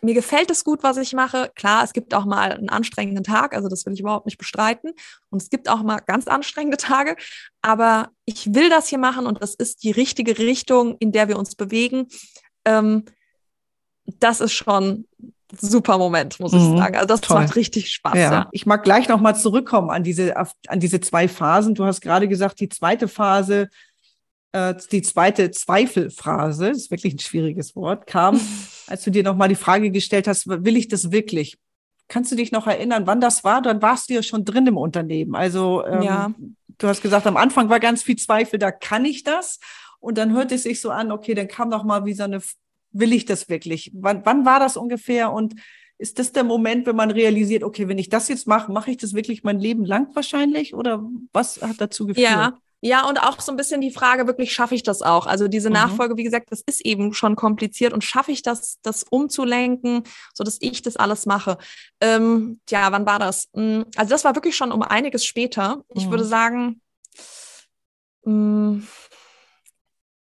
mir 0.00 0.14
gefällt 0.14 0.50
es 0.50 0.64
gut, 0.64 0.82
was 0.82 0.96
ich 0.96 1.12
mache. 1.12 1.52
Klar, 1.54 1.84
es 1.84 1.92
gibt 1.92 2.14
auch 2.14 2.24
mal 2.24 2.52
einen 2.52 2.68
anstrengenden 2.68 3.24
Tag, 3.24 3.54
also 3.54 3.68
das 3.68 3.86
will 3.86 3.92
ich 3.92 4.00
überhaupt 4.00 4.26
nicht 4.26 4.38
bestreiten. 4.38 4.92
Und 5.30 5.42
es 5.42 5.50
gibt 5.50 5.68
auch 5.68 5.82
mal 5.82 5.98
ganz 5.98 6.26
anstrengende 6.26 6.78
Tage, 6.78 7.16
aber 7.62 8.10
ich 8.24 8.54
will 8.54 8.70
das 8.70 8.88
hier 8.88 8.98
machen 8.98 9.26
und 9.26 9.42
das 9.42 9.54
ist 9.54 9.84
die 9.84 9.92
richtige 9.92 10.38
Richtung, 10.38 10.96
in 10.98 11.12
der 11.12 11.28
wir 11.28 11.38
uns 11.38 11.54
bewegen. 11.54 12.08
Ähm, 12.64 13.04
das 14.20 14.40
ist 14.40 14.52
schon 14.52 15.06
super 15.52 15.98
Moment, 15.98 16.40
muss 16.40 16.52
mhm, 16.52 16.58
ich 16.58 16.78
sagen. 16.78 16.96
Also 16.96 17.06
das 17.06 17.20
toll. 17.20 17.40
macht 17.40 17.56
richtig 17.56 17.92
Spaß. 17.92 18.14
Ja. 18.14 18.32
ja. 18.32 18.48
Ich 18.52 18.66
mag 18.66 18.82
gleich 18.82 19.08
nochmal 19.08 19.36
zurückkommen 19.36 19.90
an 19.90 20.02
diese, 20.02 20.34
an 20.36 20.80
diese 20.80 21.00
zwei 21.00 21.28
Phasen. 21.28 21.74
Du 21.74 21.84
hast 21.84 22.00
gerade 22.00 22.28
gesagt, 22.28 22.60
die 22.60 22.68
zweite 22.68 23.08
Phase, 23.08 23.68
äh, 24.52 24.74
die 24.90 25.02
zweite 25.02 25.50
Zweifelphase, 25.50 26.68
ist 26.68 26.90
wirklich 26.90 27.14
ein 27.14 27.18
schwieriges 27.18 27.76
Wort, 27.76 28.06
kam, 28.06 28.40
als 28.86 29.04
du 29.04 29.10
dir 29.10 29.22
nochmal 29.22 29.48
die 29.48 29.54
Frage 29.54 29.90
gestellt 29.90 30.26
hast, 30.26 30.48
will 30.48 30.76
ich 30.76 30.88
das 30.88 31.12
wirklich? 31.12 31.58
Kannst 32.08 32.30
du 32.30 32.36
dich 32.36 32.52
noch 32.52 32.66
erinnern, 32.66 33.06
wann 33.06 33.20
das 33.20 33.42
war? 33.42 33.62
Dann 33.62 33.82
warst 33.82 34.08
du 34.08 34.14
ja 34.14 34.22
schon 34.22 34.44
drin 34.44 34.66
im 34.66 34.76
Unternehmen. 34.76 35.34
Also 35.34 35.84
ähm, 35.86 36.02
ja. 36.02 36.30
du 36.78 36.88
hast 36.88 37.02
gesagt, 37.02 37.26
am 37.26 37.36
Anfang 37.36 37.68
war 37.68 37.80
ganz 37.80 38.02
viel 38.02 38.16
Zweifel, 38.16 38.58
da 38.58 38.70
kann 38.70 39.04
ich 39.04 39.24
das. 39.24 39.58
Und 39.98 40.18
dann 40.18 40.32
hörte 40.32 40.54
es 40.54 40.62
sich 40.62 40.80
so 40.80 40.90
an, 40.90 41.10
okay, 41.10 41.34
dann 41.34 41.48
kam 41.48 41.68
noch 41.68 41.82
mal 41.82 42.04
wie 42.04 42.14
so 42.14 42.22
eine 42.22 42.40
will 42.92 43.12
ich 43.12 43.24
das 43.24 43.48
wirklich? 43.48 43.90
Wann, 43.94 44.24
wann 44.24 44.44
war 44.44 44.60
das 44.60 44.76
ungefähr? 44.76 45.32
Und 45.32 45.54
ist 45.98 46.18
das 46.18 46.32
der 46.32 46.44
Moment, 46.44 46.86
wenn 46.86 46.96
man 46.96 47.10
realisiert, 47.10 47.62
okay, 47.62 47.88
wenn 47.88 47.98
ich 47.98 48.08
das 48.08 48.28
jetzt 48.28 48.46
mache, 48.46 48.70
mache 48.70 48.90
ich 48.90 48.98
das 48.98 49.14
wirklich 49.14 49.44
mein 49.44 49.58
Leben 49.58 49.84
lang 49.84 50.14
wahrscheinlich? 50.14 50.74
Oder 50.74 51.02
was 51.32 51.60
hat 51.62 51.80
dazu 51.80 52.06
geführt? 52.06 52.28
Ja. 52.30 52.58
Ja, 52.82 53.08
und 53.08 53.20
auch 53.20 53.40
so 53.40 53.50
ein 53.50 53.56
bisschen 53.56 53.80
die 53.80 53.90
Frage, 53.90 54.26
wirklich 54.26 54.52
schaffe 54.52 54.74
ich 54.74 54.82
das 54.82 55.00
auch? 55.00 55.26
Also 55.26 55.48
diese 55.48 55.70
mhm. 55.70 55.74
Nachfolge, 55.74 56.16
wie 56.16 56.24
gesagt, 56.24 56.52
das 56.52 56.62
ist 56.66 56.84
eben 56.84 57.14
schon 57.14 57.34
kompliziert 57.34 57.92
und 57.92 58.04
schaffe 58.04 58.32
ich 58.32 58.42
das, 58.42 58.78
das 58.82 59.02
umzulenken, 59.02 60.02
so 60.34 60.44
dass 60.44 60.58
ich 60.60 60.82
das 60.82 60.96
alles 60.96 61.26
mache? 61.26 61.56
Ähm, 62.00 62.60
ja, 62.68 62.92
wann 62.92 63.06
war 63.06 63.18
das? 63.18 63.48
Hm, 63.54 63.86
also 63.96 64.10
das 64.10 64.24
war 64.24 64.34
wirklich 64.34 64.56
schon 64.56 64.72
um 64.72 64.82
einiges 64.82 65.24
später. 65.24 65.84
Ich 65.94 66.06
mhm. 66.06 66.10
würde 66.10 66.24
sagen, 66.24 66.80
mh, 68.24 68.32
hm, 68.32 68.86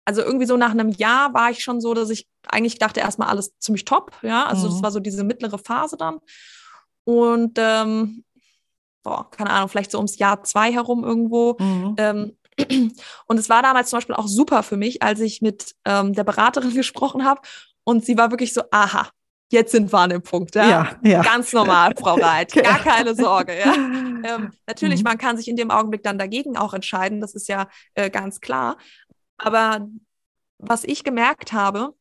also 0.05 0.23
irgendwie 0.23 0.47
so 0.47 0.57
nach 0.57 0.71
einem 0.71 0.91
Jahr 0.91 1.33
war 1.35 1.51
ich 1.51 1.63
schon 1.63 1.81
so, 1.81 1.95
dass 1.95 2.11
ich 2.11 2.29
eigentlich 2.49 2.79
dachte 2.79 3.01
erstmal 3.01 3.29
alles 3.29 3.59
ziemlich 3.59 3.85
top, 3.85 4.13
ja. 4.23 4.47
Also 4.47 4.69
mhm. 4.69 4.73
das 4.73 4.83
war 4.83 4.91
so 4.91 5.01
diese 5.01 5.25
mittlere 5.25 5.59
Phase 5.59 5.97
dann. 5.97 6.19
Und 7.05 7.59
ähm, 7.59 8.25
boah, 9.03 9.31
keine 9.31 9.51
Ahnung, 9.51 9.69
vielleicht 9.69 9.91
so 9.91 9.99
ums 9.99 10.19
Jahr 10.19 10.43
zwei 10.43 10.73
herum 10.73 11.05
irgendwo. 11.05 11.57
Mhm. 11.59 11.95
Ähm, 11.99 12.37
und 13.27 13.39
es 13.39 13.49
war 13.49 13.63
damals 13.63 13.91
zum 13.91 13.99
Beispiel 13.99 14.15
auch 14.15 14.29
super 14.29 14.63
für 14.63 14.77
mich, 14.77 15.03
als 15.03 15.21
ich 15.21 15.43
mit 15.43 15.75
ähm, 15.85 16.13
der 16.13 16.25
Beraterin 16.25 16.75
gesprochen 16.75 17.25
habe 17.25 17.41
und 17.85 18.05
sie 18.05 18.17
war 18.17 18.31
wirklich 18.31 18.53
so, 18.53 18.63
aha, 18.71 19.09
jetzt 19.51 19.73
sind 19.73 19.93
wir 19.93 19.99
an 19.99 20.11
dem 20.11 20.23
Punkt, 20.23 20.55
ja. 20.55 20.69
ja, 20.69 20.97
ja. 21.03 21.23
Ganz 21.23 21.53
normal, 21.53 21.95
Frau 21.97 22.15
Reit, 22.15 22.53
gar 22.63 22.79
keine 22.79 23.15
Sorge, 23.15 23.59
ja. 23.59 23.75
Ähm, 24.25 24.53
natürlich, 24.67 25.01
mhm. 25.01 25.09
man 25.11 25.19
kann 25.19 25.37
sich 25.37 25.49
in 25.49 25.57
dem 25.57 25.71
Augenblick 25.71 26.03
dann 26.03 26.17
dagegen 26.17 26.57
auch 26.57 26.73
entscheiden, 26.73 27.21
das 27.21 27.35
ist 27.35 27.47
ja 27.47 27.69
äh, 27.93 28.09
ganz 28.09 28.41
klar. 28.41 28.79
Aber 29.45 29.87
was 30.59 30.85
ich 30.85 31.05
gemerkt 31.05 31.53
habe, 31.53 31.95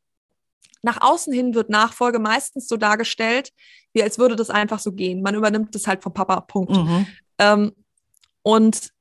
nach 0.82 1.01
außen 1.01 1.34
hin 1.34 1.56
wird 1.56 1.69
Nachfolge 1.69 2.19
meistens 2.19 2.67
so 2.67 2.77
dargestellt, 2.77 3.51
wie 3.93 4.03
als 4.03 4.17
würde 4.17 4.36
das 4.36 4.49
einfach 4.49 4.79
so 4.79 4.91
gehen. 4.91 5.21
Man 5.21 5.36
übernimmt 5.36 5.73
das 5.75 5.88
halt 5.88 6.03
vom 6.03 6.13
Papa, 6.13 6.41
Punkt. 6.41 6.71
Mhm. 6.71 7.08
Ähm, 7.39 7.71
und 8.41 8.91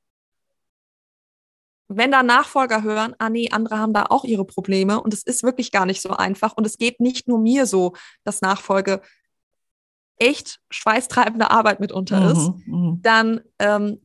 wenn 1.88 2.10
da 2.10 2.22
Nachfolger 2.22 2.82
hören, 2.82 3.14
ah 3.18 3.28
nee, 3.28 3.50
andere 3.50 3.78
haben 3.78 3.92
da 3.92 4.06
auch 4.08 4.24
ihre 4.24 4.44
Probleme 4.44 5.00
und 5.00 5.12
es 5.12 5.22
ist 5.22 5.42
wirklich 5.42 5.72
gar 5.72 5.84
nicht 5.84 6.00
so 6.00 6.10
einfach 6.10 6.56
und 6.56 6.66
es 6.66 6.78
geht 6.78 7.00
nicht 7.00 7.28
nur 7.28 7.38
mir 7.38 7.66
so, 7.66 7.94
dass 8.24 8.40
Nachfolge 8.40 9.02
echt 10.16 10.60
schweißtreibende 10.70 11.50
Arbeit 11.50 11.80
mitunter 11.80 12.20
mhm, 12.20 12.30
ist, 12.30 12.66
mhm. 12.66 12.98
dann 13.02 13.40
ähm, 13.58 14.00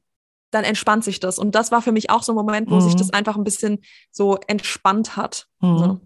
dann 0.51 0.63
entspannt 0.63 1.03
sich 1.03 1.19
das. 1.19 1.39
Und 1.39 1.55
das 1.55 1.71
war 1.71 1.81
für 1.81 1.91
mich 1.91 2.10
auch 2.10 2.23
so 2.23 2.31
ein 2.31 2.36
Moment, 2.36 2.69
wo 2.69 2.75
mhm. 2.75 2.81
sich 2.81 2.95
das 2.95 3.12
einfach 3.12 3.36
ein 3.36 3.43
bisschen 3.43 3.79
so 4.12 4.38
entspannt 4.47 5.17
hat. 5.17 5.47
Mhm. 5.62 5.77
So. 5.77 5.99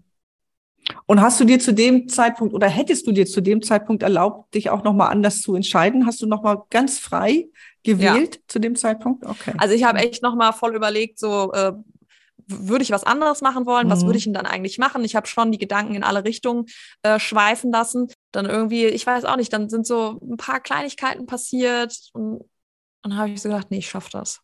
Und 1.06 1.20
hast 1.20 1.38
du 1.38 1.44
dir 1.44 1.60
zu 1.60 1.72
dem 1.72 2.08
Zeitpunkt 2.08 2.54
oder 2.54 2.68
hättest 2.68 3.06
du 3.06 3.12
dir 3.12 3.26
zu 3.26 3.40
dem 3.40 3.62
Zeitpunkt 3.62 4.02
erlaubt, 4.02 4.54
dich 4.54 4.70
auch 4.70 4.82
nochmal 4.82 5.10
anders 5.10 5.40
zu 5.40 5.54
entscheiden? 5.54 6.06
Hast 6.06 6.20
du 6.22 6.26
nochmal 6.26 6.62
ganz 6.70 6.98
frei 6.98 7.48
gewählt 7.84 8.36
ja. 8.36 8.40
zu 8.48 8.58
dem 8.58 8.74
Zeitpunkt? 8.74 9.24
Okay. 9.24 9.54
Also 9.58 9.74
ich 9.74 9.84
habe 9.84 9.98
echt 9.98 10.22
nochmal 10.22 10.52
voll 10.52 10.74
überlegt, 10.74 11.18
so 11.18 11.52
äh, 11.52 11.72
würde 12.46 12.82
ich 12.82 12.90
was 12.90 13.04
anderes 13.04 13.40
machen 13.40 13.66
wollen? 13.66 13.88
Was 13.88 14.02
mhm. 14.02 14.06
würde 14.06 14.18
ich 14.18 14.24
denn 14.24 14.34
dann 14.34 14.46
eigentlich 14.46 14.78
machen? 14.78 15.04
Ich 15.04 15.14
habe 15.14 15.26
schon 15.26 15.52
die 15.52 15.58
Gedanken 15.58 15.94
in 15.94 16.02
alle 16.02 16.24
Richtungen 16.24 16.66
äh, 17.02 17.18
schweifen 17.18 17.70
lassen. 17.70 18.08
Dann 18.32 18.46
irgendwie, 18.46 18.86
ich 18.86 19.06
weiß 19.06 19.24
auch 19.24 19.36
nicht, 19.36 19.52
dann 19.52 19.68
sind 19.68 19.86
so 19.86 20.18
ein 20.20 20.36
paar 20.36 20.60
Kleinigkeiten 20.60 21.26
passiert 21.26 21.96
und 22.12 22.42
und 23.02 23.16
habe 23.16 23.30
ich 23.30 23.42
so 23.42 23.48
gedacht, 23.48 23.70
nee, 23.70 23.78
ich 23.78 23.88
schaffe 23.88 24.10
das. 24.10 24.40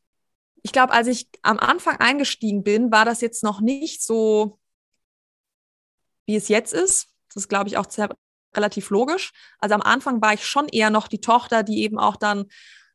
Ich 0.62 0.72
glaube, 0.72 0.92
als 0.92 1.06
ich 1.06 1.28
am 1.42 1.58
Anfang 1.58 1.98
eingestiegen 1.98 2.64
bin, 2.64 2.90
war 2.90 3.04
das 3.04 3.20
jetzt 3.20 3.42
noch 3.42 3.60
nicht 3.60 4.02
so, 4.02 4.58
wie 6.26 6.36
es 6.36 6.48
jetzt 6.48 6.72
ist. 6.74 7.08
Das 7.28 7.44
ist, 7.44 7.48
glaube 7.48 7.68
ich, 7.68 7.76
auch 7.76 7.88
sehr, 7.88 8.10
relativ 8.54 8.90
logisch. 8.90 9.32
Also 9.60 9.74
am 9.74 9.82
Anfang 9.82 10.20
war 10.20 10.34
ich 10.34 10.44
schon 10.44 10.68
eher 10.68 10.90
noch 10.90 11.08
die 11.08 11.20
Tochter, 11.20 11.62
die 11.62 11.82
eben 11.82 11.98
auch 11.98 12.16
dann, 12.16 12.46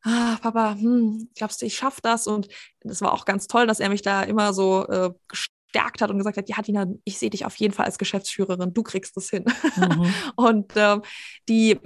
ah, 0.03 0.37
Papa, 0.41 0.75
hm, 0.75 1.29
glaubst 1.35 1.61
du, 1.61 1.65
ich 1.65 1.75
schaffe 1.75 2.01
das? 2.01 2.27
Und 2.27 2.47
das 2.81 3.01
war 3.01 3.13
auch 3.13 3.25
ganz 3.25 3.47
toll, 3.47 3.67
dass 3.67 3.79
er 3.79 3.89
mich 3.89 4.01
da 4.01 4.23
immer 4.23 4.53
so 4.53 4.87
äh, 4.87 5.11
gestärkt 5.27 6.01
hat 6.01 6.09
und 6.09 6.17
gesagt 6.17 6.37
hat, 6.37 6.49
ja, 6.49 6.61
Dina, 6.61 6.87
ich 7.03 7.17
sehe 7.17 7.29
dich 7.29 7.45
auf 7.45 7.55
jeden 7.55 7.73
Fall 7.73 7.85
als 7.85 7.97
Geschäftsführerin, 7.97 8.73
du 8.73 8.83
kriegst 8.83 9.15
das 9.15 9.29
hin. 9.29 9.45
Mhm. 9.75 10.13
und 10.35 10.75
äh, 10.75 10.99
die, 11.47 11.79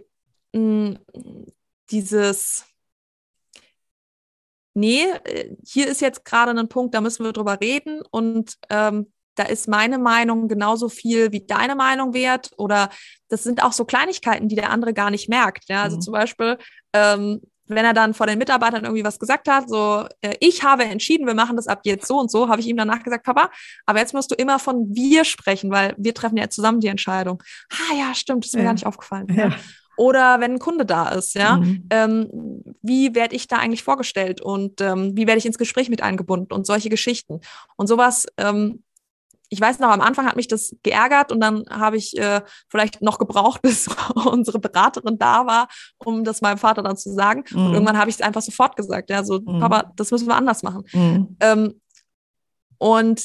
mh, 0.54 0.98
hm, 1.13 1.46
dieses, 1.92 2.66
nee, 4.78 5.04
äh, 5.26 5.56
hier 5.66 5.88
ist 5.88 6.02
jetzt 6.02 6.24
gerade 6.24 6.52
ein 6.52 6.70
Punkt, 6.70 6.94
da 6.94 7.02
müssen 7.02 7.26
wir 7.26 7.34
drüber 7.34 7.60
reden 7.60 8.02
und 8.12 8.54
ähm, 8.70 9.12
da 9.36 9.44
ist 9.44 9.68
meine 9.68 10.00
Meinung 10.00 10.48
genauso 10.48 10.90
viel 10.90 11.32
wie 11.32 11.46
deine 11.46 11.76
Meinung 11.76 12.13
wert 12.13 12.52
oder 12.58 12.90
das 13.30 13.44
sind 13.44 13.63
auch 13.63 13.74
so 13.74 13.86
Kleinigkeiten, 13.86 14.48
die 14.48 14.56
der 14.56 14.72
andere 14.72 14.94
gar 14.94 15.12
nicht 15.12 15.30
merkt. 15.30 15.70
Ja, 15.70 15.84
also 15.84 15.98
mhm. 15.98 16.02
zum 16.02 16.13
Beispiel, 16.13 16.58
ähm, 16.94 17.42
wenn 17.68 17.86
er 17.86 17.94
dann 17.94 18.13
vor 18.13 18.26
den 18.28 18.40
Mitarbeitern 18.40 18.86
irgendwie 18.86 19.04
was 19.04 19.20
gesagt 19.20 19.50
hat, 19.50 19.70
so, 19.70 20.06
äh, 20.22 20.36
ich 20.40 20.63
habe 20.63 20.86
entschieden, 20.86 21.28
wir 21.28 21.36
machen 21.36 21.56
das 21.56 21.68
ab 21.68 21.82
jetzt 21.84 22.08
so 22.08 22.18
und 22.20 22.32
so, 22.32 22.48
habe 22.48 22.62
ich 22.62 22.68
ihm 22.68 22.78
danach 22.78 23.04
gesagt, 23.04 23.26
Papa, 23.26 23.52
aber 23.86 24.00
jetzt 24.00 24.13
musst 24.13 24.32
du 24.32 24.36
immer 24.36 24.58
von 24.58 24.96
wir 24.96 25.26
sprechen, 25.26 25.72
weil 25.72 25.94
wir 25.98 26.13
treffen 26.13 26.38
ja 26.38 26.50
zusammen 26.50 26.80
die 26.80 26.88
Entscheidung. 26.88 27.44
Ah 27.72 27.96
ja, 27.96 28.16
stimmt, 28.16 28.44
das 28.44 28.50
ist 28.50 28.56
mir 28.56 28.62
ja. 28.62 28.68
gar 28.68 28.74
nicht 28.74 28.88
aufgefallen. 28.88 29.28
Ja. 29.36 29.52
Oder 29.98 30.40
wenn 30.40 30.54
ein 30.54 30.60
Kunde 30.60 30.86
da 30.86 31.10
ist, 31.10 31.34
ja, 31.34 31.58
mhm. 31.58 31.88
ähm, 31.90 32.64
wie 32.82 33.16
werde 33.16 33.36
ich 33.36 33.48
da 33.48 33.58
eigentlich 33.58 33.84
vorgestellt 33.84 34.42
und 34.42 34.80
ähm, 34.80 35.18
wie 35.18 35.26
werde 35.26 35.40
ich 35.40 35.46
ins 35.46 35.58
Gespräch 35.58 35.90
mit 35.90 36.04
eingebunden 36.04 36.54
und 36.54 36.68
solche 36.68 36.90
Geschichten. 36.90 37.42
Und 37.78 37.88
sowas, 37.88 38.28
ähm, 38.38 38.84
ich 39.50 39.60
weiß 39.60 39.80
noch, 39.80 39.90
am 39.90 40.02
Anfang 40.02 40.28
hat 40.28 40.36
mich 40.36 40.48
das 40.48 40.76
geärgert 40.84 41.32
und 41.32 41.40
dann 41.40 41.66
habe 41.70 41.98
ich 41.98 42.18
äh, 42.18 42.42
vielleicht 42.70 43.02
noch 43.02 43.18
gebraucht, 43.18 43.62
bis 43.64 43.90
unsere 44.14 44.60
Beraterin 44.60 45.18
da 45.18 45.46
war, 45.48 45.68
um 45.98 46.24
das 46.24 46.42
meinem 46.42 46.60
Vater 46.60 46.84
dann 46.84 46.98
zu 46.98 47.12
sagen. 47.14 47.44
Mhm. 47.50 47.66
Und 47.66 47.74
irgendwann 47.74 47.98
habe 47.98 48.10
ich 48.10 48.18
es 48.18 48.22
einfach 48.22 48.42
sofort 48.42 48.76
gesagt. 48.76 49.10
Ja, 49.10 49.24
so, 49.24 49.40
mhm. 49.40 49.60
Papa, 49.60 49.92
das 49.96 50.12
müssen 50.12 50.28
wir 50.28 50.36
anders 50.36 50.64
machen. 50.64 50.84
Mhm. 50.94 51.38
Ähm, 51.40 51.82
und 52.78 53.24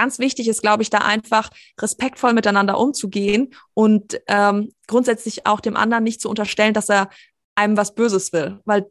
ganz 0.00 0.18
wichtig 0.18 0.48
ist, 0.48 0.62
glaube 0.62 0.82
ich, 0.82 0.88
da 0.88 0.98
einfach 0.98 1.50
respektvoll 1.78 2.32
miteinander 2.32 2.78
umzugehen 2.78 3.52
und 3.74 4.18
ähm, 4.28 4.72
grundsätzlich 4.86 5.46
auch 5.46 5.60
dem 5.60 5.76
anderen 5.76 6.04
nicht 6.04 6.22
zu 6.22 6.30
unterstellen, 6.30 6.72
dass 6.72 6.88
er 6.88 7.10
einem 7.54 7.76
was 7.76 7.94
Böses 7.94 8.32
will. 8.32 8.60
Weil 8.64 8.90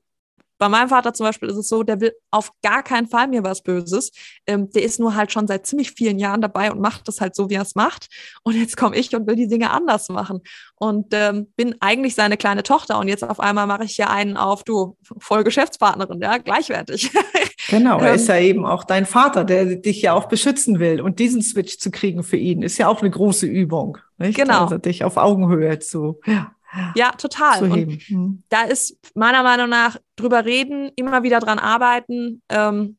bei 0.59 0.69
meinem 0.69 0.89
Vater 0.89 1.13
zum 1.13 1.25
Beispiel 1.25 1.49
ist 1.49 1.55
es 1.55 1.69
so, 1.69 1.83
der 1.83 2.01
will 2.01 2.11
auf 2.31 2.51
gar 2.61 2.83
keinen 2.83 3.07
Fall 3.07 3.27
mir 3.29 3.43
was 3.43 3.63
Böses. 3.63 4.11
Ähm, 4.45 4.69
der 4.69 4.83
ist 4.83 4.99
nur 4.99 5.15
halt 5.15 5.31
schon 5.31 5.47
seit 5.47 5.65
ziemlich 5.65 5.91
vielen 5.91 6.19
Jahren 6.19 6.41
dabei 6.41 6.71
und 6.71 6.81
macht 6.81 7.07
das 7.07 7.21
halt 7.21 7.33
so, 7.33 7.49
wie 7.49 7.55
er 7.55 7.61
es 7.61 7.75
macht. 7.75 8.07
Und 8.43 8.55
jetzt 8.55 8.75
komme 8.75 8.97
ich 8.97 9.15
und 9.15 9.25
will 9.25 9.35
die 9.35 9.47
Dinge 9.47 9.71
anders 9.71 10.09
machen. 10.09 10.41
Und 10.75 11.07
ähm, 11.13 11.47
bin 11.55 11.75
eigentlich 11.79 12.13
seine 12.13 12.35
kleine 12.35 12.63
Tochter. 12.63 12.99
Und 12.99 13.07
jetzt 13.07 13.23
auf 13.23 13.39
einmal 13.39 13.67
mache 13.67 13.85
ich 13.85 13.95
hier 13.95 14.09
einen 14.09 14.35
auf, 14.35 14.63
du, 14.63 14.97
voll 15.19 15.43
Geschäftspartnerin, 15.43 16.21
ja, 16.21 16.37
gleichwertig. 16.37 17.11
Genau, 17.69 17.99
er 17.99 18.15
ist 18.15 18.27
ähm, 18.29 18.35
ja 18.35 18.41
eben 18.41 18.65
auch 18.65 18.83
dein 18.83 19.05
Vater, 19.05 19.43
der 19.43 19.75
dich 19.75 20.01
ja 20.01 20.13
auch 20.13 20.25
beschützen 20.25 20.79
will. 20.79 21.01
Und 21.01 21.19
diesen 21.19 21.43
Switch 21.43 21.77
zu 21.77 21.91
kriegen 21.91 22.23
für 22.23 22.37
ihn 22.37 22.63
ist 22.63 22.79
ja 22.79 22.87
auch 22.87 23.01
eine 23.01 23.11
große 23.11 23.45
Übung. 23.45 23.99
Nicht? 24.17 24.35
Genau. 24.37 24.63
Also 24.63 24.79
dich 24.79 25.03
auf 25.03 25.17
Augenhöhe 25.17 25.77
zu. 25.77 26.19
Ja. 26.25 26.51
Ja, 26.95 27.11
total. 27.11 27.63
Und 27.63 28.01
hm. 28.01 28.43
da 28.49 28.63
ist 28.63 28.97
meiner 29.15 29.43
Meinung 29.43 29.69
nach 29.69 29.97
drüber 30.15 30.45
reden, 30.45 30.91
immer 30.95 31.23
wieder 31.23 31.39
dran 31.39 31.59
arbeiten 31.59 32.41
ähm, 32.49 32.97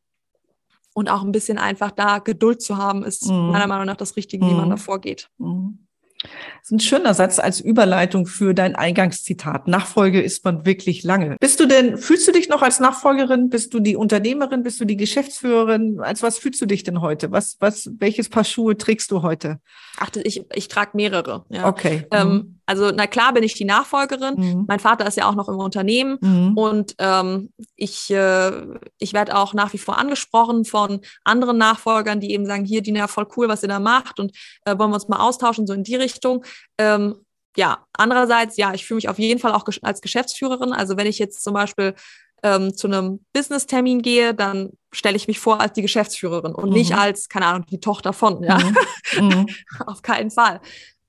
und 0.95 1.09
auch 1.09 1.23
ein 1.23 1.33
bisschen 1.33 1.59
einfach 1.59 1.91
da 1.91 2.19
Geduld 2.19 2.63
zu 2.63 2.77
haben, 2.77 3.05
ist 3.05 3.27
mhm. 3.27 3.51
meiner 3.53 3.67
Meinung 3.67 3.87
nach 3.87 3.97
das 3.97 4.17
Richtige, 4.17 4.45
wie 4.47 4.55
man 4.55 4.67
mhm. 4.67 4.71
da 4.71 4.77
vorgeht. 4.77 5.31
Mhm. 5.39 5.87
Das 6.23 6.65
ist 6.65 6.73
ein 6.73 6.81
schöner 6.81 7.15
Satz 7.15 7.39
als 7.39 7.61
Überleitung 7.61 8.27
für 8.27 8.53
dein 8.53 8.77
Eingangszitat. 8.77 9.69
Nachfolge 9.69 10.21
ist 10.21 10.45
man 10.45 10.67
wirklich 10.67 11.03
lange. 11.03 11.37
Bist 11.41 11.61
du 11.61 11.67
denn, 11.67 11.97
fühlst 11.97 12.29
du 12.29 12.33
dich 12.33 12.51
noch 12.51 12.61
als 12.61 12.79
Nachfolgerin? 12.79 13.49
Bist 13.49 13.73
du 13.73 13.81
die 13.81 13.97
Unternehmerin? 13.97 14.63
Bist 14.63 14.81
du 14.81 14.85
die 14.85 14.99
Geschäftsführerin? 14.99 16.01
Als 16.01 16.23
was 16.23 16.39
fühlst 16.39 16.61
du 16.61 16.67
dich 16.67 16.83
denn 16.83 17.01
heute? 17.01 17.31
Was, 17.31 17.57
was, 17.61 17.91
welches 17.99 18.29
Paar 18.29 18.45
Schuhe 18.45 18.77
trägst 18.77 19.11
du 19.11 19.23
heute? 19.23 19.61
Ach, 19.99 20.11
ich, 20.23 20.45
ich 20.55 20.69
trage 20.69 20.91
mehrere. 20.95 21.47
Ja. 21.49 21.67
Okay. 21.67 22.07
Ähm. 22.11 22.60
Also, 22.71 22.93
na 22.95 23.09
klar 23.09 23.35
bin 23.35 23.43
ich 23.43 23.55
die 23.55 23.65
Nachfolgerin. 23.65 24.35
Mhm. 24.37 24.65
Mein 24.69 24.79
Vater 24.79 25.05
ist 25.05 25.17
ja 25.17 25.29
auch 25.29 25.35
noch 25.35 25.49
im 25.49 25.57
Unternehmen 25.57 26.19
mhm. 26.21 26.57
und 26.57 26.95
ähm, 26.99 27.53
ich, 27.75 28.09
äh, 28.13 28.53
ich 28.99 29.13
werde 29.13 29.37
auch 29.37 29.55
nach 29.55 29.73
wie 29.73 29.79
vor 29.79 29.99
angesprochen 29.99 30.65
von 30.65 31.01
anderen 31.25 31.59
Nachfolgern, 31.59 32.21
die 32.21 32.31
eben 32.31 32.47
sagen, 32.47 32.65
hier, 32.65 32.81
Dina, 32.81 33.09
voll 33.09 33.27
cool, 33.37 33.49
was 33.49 33.65
ihr 33.65 33.69
da 33.69 33.81
macht 33.81 34.21
und 34.21 34.31
äh, 34.67 34.79
wollen 34.79 34.91
wir 34.91 34.95
uns 34.95 35.09
mal 35.09 35.19
austauschen, 35.19 35.67
so 35.67 35.73
in 35.73 35.83
die 35.83 35.97
Richtung. 35.97 36.45
Ähm, 36.79 37.17
ja, 37.57 37.85
andererseits, 37.93 38.57
ja, 38.57 38.73
ich 38.73 38.87
fühle 38.87 38.99
mich 38.99 39.09
auf 39.09 39.19
jeden 39.19 39.41
Fall 39.41 39.53
auch 39.53 39.67
als 39.83 40.01
Geschäftsführerin. 40.01 40.73
Also 40.73 40.97
wenn 40.97 41.09
ich 41.09 41.19
jetzt 41.19 41.43
zum 41.43 41.55
Beispiel 41.55 41.97
ähm, 42.45 42.73
zu 42.73 42.87
einem 42.87 43.25
Business-Termin 43.33 44.01
gehe, 44.01 44.33
dann 44.33 44.71
stelle 44.93 45.17
ich 45.17 45.27
mich 45.27 45.41
vor 45.41 45.61
als 45.61 45.73
die 45.73 45.83
Geschäftsführerin 45.83 46.55
und 46.55 46.69
mhm. 46.69 46.77
nicht 46.77 46.95
als, 46.95 47.29
keine 47.29 47.47
Ahnung, 47.47 47.67
die 47.69 47.81
Tochter 47.81 48.13
von. 48.13 48.45
Ja? 48.45 48.59
Mhm. 48.59 49.27
mhm. 49.27 49.47
Auf 49.87 50.03
keinen 50.03 50.31
Fall. 50.31 50.61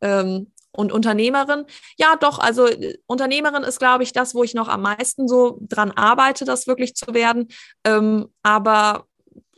Ähm, 0.02 0.47
und 0.74 0.92
Unternehmerin, 0.92 1.66
ja 1.98 2.16
doch, 2.20 2.40
also 2.40 2.68
äh, 2.68 2.98
Unternehmerin 3.08 3.64
ist, 3.64 3.80
glaube 3.80 4.04
ich, 4.04 4.14
das, 4.14 4.34
wo 4.36 4.44
ich 4.44 4.54
noch 4.54 4.68
am 4.68 4.82
meisten 4.82 5.28
so 5.28 5.58
dran 5.62 5.92
arbeite, 5.92 6.46
das 6.46 6.68
wirklich 6.68 6.96
zu 6.96 7.14
werden. 7.14 7.48
Ähm, 7.84 8.28
aber 8.44 9.06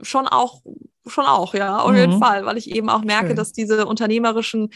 schon 0.01 0.27
auch, 0.27 0.61
schon 1.07 1.25
auch, 1.25 1.53
ja, 1.53 1.79
auf 1.79 1.91
mhm. 1.91 1.97
jeden 1.97 2.19
Fall, 2.19 2.45
weil 2.45 2.57
ich 2.57 2.71
eben 2.71 2.89
auch 2.89 3.03
merke, 3.03 3.27
Schön. 3.27 3.35
dass 3.35 3.51
diese 3.51 3.85
unternehmerischen 3.85 4.69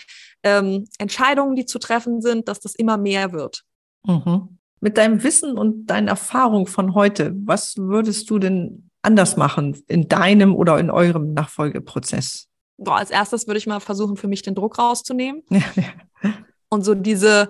ähm, 0.43 0.87
Entscheidungen, 0.99 1.55
die 1.55 1.65
zu 1.65 1.79
treffen 1.79 2.21
sind, 2.21 2.47
dass 2.47 2.59
das 2.59 2.75
immer 2.75 2.97
mehr 2.97 3.31
wird. 3.31 3.63
Mhm. 4.05 4.57
Mit 4.79 4.97
deinem 4.97 5.23
Wissen 5.23 5.57
und 5.57 5.87
deinen 5.87 6.07
Erfahrungen 6.07 6.67
von 6.67 6.93
heute, 6.93 7.33
was 7.45 7.77
würdest 7.77 8.29
du 8.29 8.37
denn 8.37 8.89
anders 9.01 9.37
machen 9.37 9.81
in 9.87 10.07
deinem 10.07 10.55
oder 10.55 10.79
in 10.79 10.91
eurem 10.91 11.33
Nachfolgeprozess? 11.33 12.47
Boah, 12.77 12.97
als 12.97 13.11
erstes 13.11 13.47
würde 13.47 13.57
ich 13.57 13.67
mal 13.67 13.79
versuchen, 13.79 14.17
für 14.17 14.27
mich 14.27 14.41
den 14.41 14.55
Druck 14.55 14.77
rauszunehmen. 14.77 15.43
Ja, 15.49 15.61
ja. 15.75 16.33
Und 16.69 16.83
so 16.83 16.95
diese, 16.95 17.49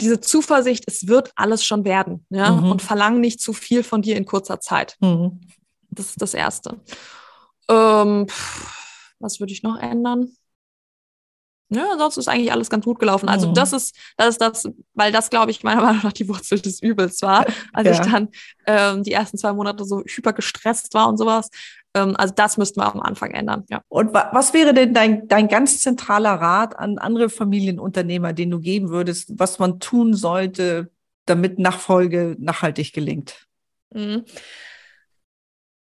diese 0.00 0.20
Zuversicht, 0.20 0.84
es 0.86 1.08
wird 1.08 1.32
alles 1.36 1.64
schon 1.64 1.84
werden. 1.84 2.26
Ja? 2.28 2.50
Mhm. 2.50 2.70
Und 2.70 2.82
verlang 2.82 3.20
nicht 3.20 3.40
zu 3.40 3.52
viel 3.52 3.82
von 3.82 4.02
dir 4.02 4.16
in 4.16 4.26
kurzer 4.26 4.60
Zeit. 4.60 4.96
Mhm. 5.00 5.40
Das 5.90 6.10
ist 6.10 6.20
das 6.20 6.34
Erste. 6.34 6.80
Ähm, 7.68 8.26
was 9.20 9.40
würde 9.40 9.52
ich 9.52 9.62
noch 9.62 9.78
ändern? 9.78 10.32
Ja, 11.70 11.96
sonst 11.98 12.18
ist 12.18 12.28
eigentlich 12.28 12.52
alles 12.52 12.70
ganz 12.70 12.84
gut 12.84 12.98
gelaufen. 12.98 13.28
Also 13.28 13.48
mhm. 13.48 13.54
das 13.54 13.72
ist, 13.72 13.96
das 14.16 14.28
ist 14.28 14.40
das, 14.40 14.68
weil 14.92 15.12
das, 15.12 15.30
glaube 15.30 15.50
ich, 15.50 15.62
meiner 15.64 15.80
Meinung 15.82 16.02
nach 16.02 16.12
die 16.12 16.28
Wurzel 16.28 16.60
des 16.60 16.82
Übels 16.82 17.22
war, 17.22 17.46
als 17.72 17.86
ja. 17.86 17.92
ich 17.92 18.10
dann 18.10 18.28
ähm, 18.66 19.02
die 19.02 19.12
ersten 19.12 19.38
zwei 19.38 19.52
Monate 19.52 19.84
so 19.84 20.02
hyper 20.04 20.32
gestresst 20.32 20.92
war 20.94 21.08
und 21.08 21.16
sowas. 21.16 21.48
Ähm, 21.94 22.14
also 22.16 22.34
das 22.34 22.56
müssten 22.56 22.80
wir 22.80 22.92
am 22.92 23.00
Anfang 23.00 23.30
ändern. 23.30 23.64
Ja. 23.68 23.82
Und 23.88 24.12
wa 24.12 24.30
was 24.32 24.52
wäre 24.52 24.74
denn 24.74 24.92
dein, 24.94 25.28
dein 25.28 25.48
ganz 25.48 25.80
zentraler 25.80 26.34
Rat 26.34 26.78
an 26.78 26.98
andere 26.98 27.30
Familienunternehmer, 27.30 28.32
den 28.32 28.50
du 28.50 28.60
geben 28.60 28.90
würdest, 28.90 29.32
was 29.36 29.58
man 29.58 29.80
tun 29.80 30.14
sollte, 30.14 30.90
damit 31.26 31.58
Nachfolge 31.58 32.36
nachhaltig 32.38 32.92
gelingt? 32.92 33.46
Mhm. 33.90 34.24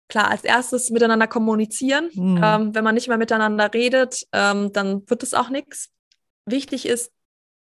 Klar, 0.09 0.31
als 0.31 0.45
erstes 0.45 0.91
miteinander 0.91 1.27
kommunizieren. 1.27 2.11
Mhm. 2.13 2.41
Ähm, 2.45 2.75
wenn 2.75 2.85
man 2.85 2.95
nicht 2.95 3.09
mehr 3.09 3.17
miteinander 3.17 3.73
redet, 3.73 4.27
ähm, 4.33 4.71
dann 4.73 5.09
wird 5.09 5.23
es 5.23 5.33
auch 5.33 5.49
nichts. 5.49 5.89
Wichtig 6.45 6.87
ist 6.87 7.13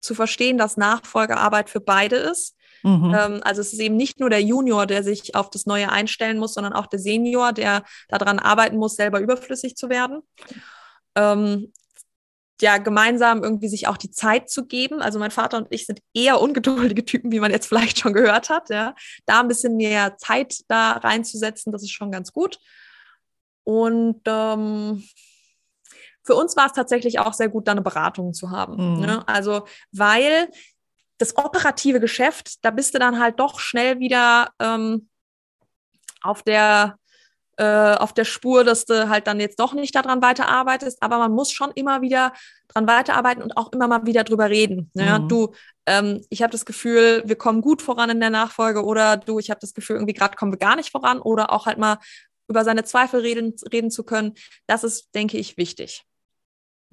zu 0.00 0.14
verstehen, 0.14 0.58
dass 0.58 0.76
Nachfolgearbeit 0.76 1.70
für 1.70 1.80
beide 1.80 2.16
ist. 2.16 2.56
Mhm. 2.84 3.16
Ähm, 3.18 3.40
also 3.42 3.60
es 3.60 3.72
ist 3.72 3.80
eben 3.80 3.96
nicht 3.96 4.20
nur 4.20 4.30
der 4.30 4.42
Junior, 4.42 4.86
der 4.86 5.02
sich 5.02 5.34
auf 5.34 5.50
das 5.50 5.66
Neue 5.66 5.90
einstellen 5.90 6.38
muss, 6.38 6.54
sondern 6.54 6.74
auch 6.74 6.86
der 6.86 7.00
Senior, 7.00 7.52
der 7.52 7.82
daran 8.08 8.38
arbeiten 8.38 8.76
muss, 8.76 8.94
selber 8.94 9.20
überflüssig 9.20 9.74
zu 9.74 9.88
werden. 9.88 10.20
Ähm, 11.16 11.72
ja 12.60 12.78
gemeinsam 12.78 13.42
irgendwie 13.42 13.68
sich 13.68 13.88
auch 13.88 13.96
die 13.96 14.10
Zeit 14.10 14.48
zu 14.48 14.66
geben. 14.66 15.00
Also 15.00 15.18
mein 15.18 15.30
Vater 15.30 15.58
und 15.58 15.68
ich 15.70 15.86
sind 15.86 16.00
eher 16.12 16.40
ungeduldige 16.40 17.04
Typen, 17.04 17.32
wie 17.32 17.40
man 17.40 17.50
jetzt 17.50 17.66
vielleicht 17.66 17.98
schon 17.98 18.12
gehört 18.12 18.50
hat. 18.50 18.70
Ja. 18.70 18.94
Da 19.26 19.40
ein 19.40 19.48
bisschen 19.48 19.76
mehr 19.76 20.16
Zeit 20.16 20.60
da 20.68 20.92
reinzusetzen, 20.92 21.72
das 21.72 21.82
ist 21.82 21.92
schon 21.92 22.10
ganz 22.10 22.32
gut. 22.32 22.58
Und 23.64 24.20
ähm, 24.26 25.02
für 26.22 26.34
uns 26.34 26.56
war 26.56 26.66
es 26.66 26.72
tatsächlich 26.72 27.18
auch 27.18 27.32
sehr 27.32 27.48
gut, 27.48 27.66
da 27.66 27.72
eine 27.72 27.82
Beratung 27.82 28.32
zu 28.32 28.50
haben. 28.50 28.96
Mhm. 28.96 29.00
Ne? 29.00 29.28
Also, 29.28 29.66
weil 29.92 30.48
das 31.24 31.36
operative 31.36 32.00
Geschäft, 32.00 32.64
da 32.64 32.70
bist 32.70 32.94
du 32.94 32.98
dann 32.98 33.18
halt 33.18 33.40
doch 33.40 33.58
schnell 33.58 33.98
wieder 33.98 34.50
ähm, 34.60 35.08
auf 36.22 36.42
der 36.42 36.98
äh, 37.56 37.94
auf 37.94 38.12
der 38.12 38.24
Spur, 38.24 38.64
dass 38.64 38.84
du 38.84 39.08
halt 39.08 39.28
dann 39.28 39.38
jetzt 39.38 39.60
doch 39.60 39.74
nicht 39.74 39.94
daran 39.94 40.20
weiterarbeitest, 40.20 41.00
aber 41.02 41.18
man 41.18 41.32
muss 41.32 41.52
schon 41.52 41.70
immer 41.76 42.02
wieder 42.02 42.32
dran 42.68 42.88
weiterarbeiten 42.88 43.44
und 43.44 43.56
auch 43.56 43.72
immer 43.72 43.86
mal 43.86 44.06
wieder 44.06 44.24
drüber 44.24 44.50
reden. 44.50 44.90
Ne? 44.94 45.20
Mhm. 45.20 45.28
Du, 45.28 45.54
ähm, 45.86 46.24
ich 46.30 46.42
habe 46.42 46.50
das 46.50 46.64
Gefühl, 46.64 47.22
wir 47.24 47.36
kommen 47.36 47.60
gut 47.60 47.80
voran 47.80 48.10
in 48.10 48.18
der 48.18 48.30
Nachfolge 48.30 48.84
oder 48.84 49.16
du, 49.16 49.38
ich 49.38 49.50
habe 49.50 49.60
das 49.60 49.72
Gefühl, 49.72 49.96
irgendwie 49.96 50.14
gerade 50.14 50.36
kommen 50.36 50.52
wir 50.52 50.58
gar 50.58 50.74
nicht 50.74 50.90
voran 50.90 51.20
oder 51.20 51.52
auch 51.52 51.66
halt 51.66 51.78
mal 51.78 51.98
über 52.48 52.64
seine 52.64 52.84
Zweifel 52.84 53.20
reden, 53.20 53.54
reden 53.72 53.90
zu 53.90 54.02
können. 54.02 54.34
Das 54.66 54.82
ist, 54.82 55.14
denke 55.14 55.38
ich, 55.38 55.56
wichtig. 55.56 56.04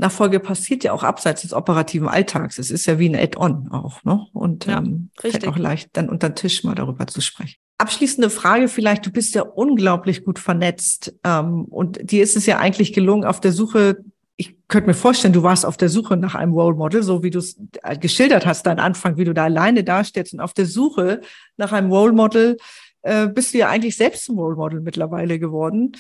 Nachfolge 0.02 0.40
passiert 0.40 0.84
ja 0.84 0.94
auch 0.94 1.04
abseits 1.04 1.44
des 1.44 1.54
operativen 1.54 2.08
Alltags. 2.08 2.58
Es 2.58 2.72
ist 2.72 2.88
ja 2.88 3.00
wie 3.00 3.08
ein 3.08 3.16
Add-on 3.16 3.70
auch, 3.72 4.04
ne? 4.04 4.26
Und 4.34 4.66
ja, 4.66 4.80
ähm, 4.80 5.12
fällt 5.18 5.48
auch 5.48 5.58
leicht, 5.58 5.92
dann 5.94 6.10
unter 6.10 6.30
den 6.30 6.36
Tisch 6.36 6.64
mal 6.64 6.76
darüber 6.76 7.06
zu 7.08 7.22
sprechen. 7.22 7.56
Abschließende 7.78 8.30
Frage 8.30 8.68
vielleicht, 8.68 9.06
du 9.06 9.12
bist 9.12 9.36
ja 9.36 9.44
unglaublich 9.44 10.26
gut 10.26 10.40
vernetzt 10.40 11.14
ähm, 11.24 11.66
und 11.66 12.00
dir 12.12 12.24
ist 12.24 12.36
es 12.36 12.46
ja 12.46 12.58
eigentlich 12.58 12.94
gelungen, 12.94 13.26
auf 13.26 13.40
der 13.40 13.52
Suche, 13.52 14.04
ich 14.38 14.56
könnte 14.68 14.88
mir 14.88 14.96
vorstellen, 14.96 15.34
du 15.34 15.44
warst 15.44 15.66
auf 15.66 15.78
der 15.78 15.90
Suche 15.90 16.18
nach 16.18 16.34
einem 16.34 16.54
Role 16.54 16.76
Model, 16.76 17.04
so 17.04 17.22
wie 17.22 17.30
du 17.30 17.40
es 17.40 17.60
äh, 17.84 17.96
geschildert 17.96 18.46
hast, 18.46 18.66
dein 18.66 18.80
Anfang, 18.80 19.18
wie 19.18 19.24
du 19.24 19.34
da 19.34 19.44
alleine 19.44 19.84
dastehst 19.84 20.34
und 20.34 20.40
auf 20.40 20.54
der 20.54 20.66
Suche 20.66 21.22
nach 21.58 21.72
einem 21.72 21.92
Role 21.92 22.14
Model 22.14 22.58
äh, 23.04 23.28
bist 23.28 23.54
du 23.54 23.60
ja 23.60 23.70
eigentlich 23.70 23.98
selbst 23.98 24.30
ein 24.30 24.38
Role 24.38 24.56
Model 24.56 24.82
mittlerweile 24.82 25.38
geworden. 25.38 25.92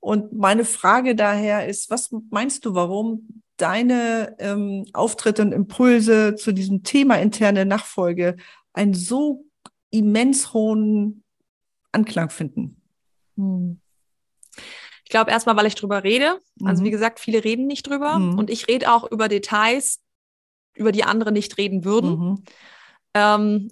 Und 0.00 0.32
meine 0.32 0.64
Frage 0.64 1.14
daher 1.14 1.66
ist, 1.66 1.88
was 1.88 2.14
meinst 2.30 2.64
du, 2.64 2.74
warum 2.74 3.42
deine 3.56 4.36
ähm, 4.38 4.86
Auftritte 4.92 5.42
und 5.42 5.52
Impulse 5.52 6.34
zu 6.34 6.52
diesem 6.52 6.82
Thema 6.82 7.16
interne 7.16 7.64
Nachfolge 7.64 8.36
einen 8.72 8.94
so 8.94 9.44
immens 9.90 10.52
hohen 10.52 11.22
Anklang 11.92 12.30
finden? 12.30 12.82
Hm. 13.36 13.80
Ich 15.04 15.10
glaube 15.10 15.30
erstmal, 15.30 15.56
weil 15.56 15.66
ich 15.66 15.74
drüber 15.74 16.02
rede. 16.02 16.40
Also 16.64 16.82
mhm. 16.82 16.86
wie 16.86 16.90
gesagt, 16.90 17.20
viele 17.20 17.44
reden 17.44 17.66
nicht 17.66 17.86
drüber 17.86 18.18
mhm. 18.18 18.38
und 18.38 18.50
ich 18.50 18.68
rede 18.68 18.90
auch 18.90 19.10
über 19.10 19.28
Details, 19.28 20.00
über 20.74 20.92
die 20.92 21.04
andere 21.04 21.30
nicht 21.30 21.58
reden 21.58 21.84
würden. 21.84 22.18
Mhm. 22.18 22.44
Ähm, 23.12 23.68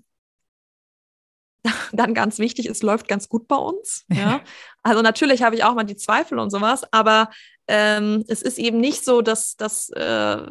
dann 1.93 2.15
ganz 2.15 2.39
wichtig, 2.39 2.67
es 2.67 2.83
läuft 2.83 3.09
ganz 3.09 3.29
gut 3.29 3.49
bei 3.49 3.57
uns. 3.57 4.05
Ja? 4.13 4.43
Also 4.83 5.01
natürlich 5.01 5.43
habe 5.43 5.55
ich 5.55 5.65
auch 5.65 5.75
mal 5.75 5.85
die 5.85 5.97
Zweifel 5.97 6.39
und 6.39 6.51
sowas, 6.51 6.85
aber 6.93 7.31
ähm, 7.69 8.25
es 8.29 8.43
ist 8.43 8.59
eben 8.59 8.79
nicht 8.79 9.05
so, 9.05 9.23
dass, 9.23 9.57
dass, 9.57 9.89
äh, 9.91 10.47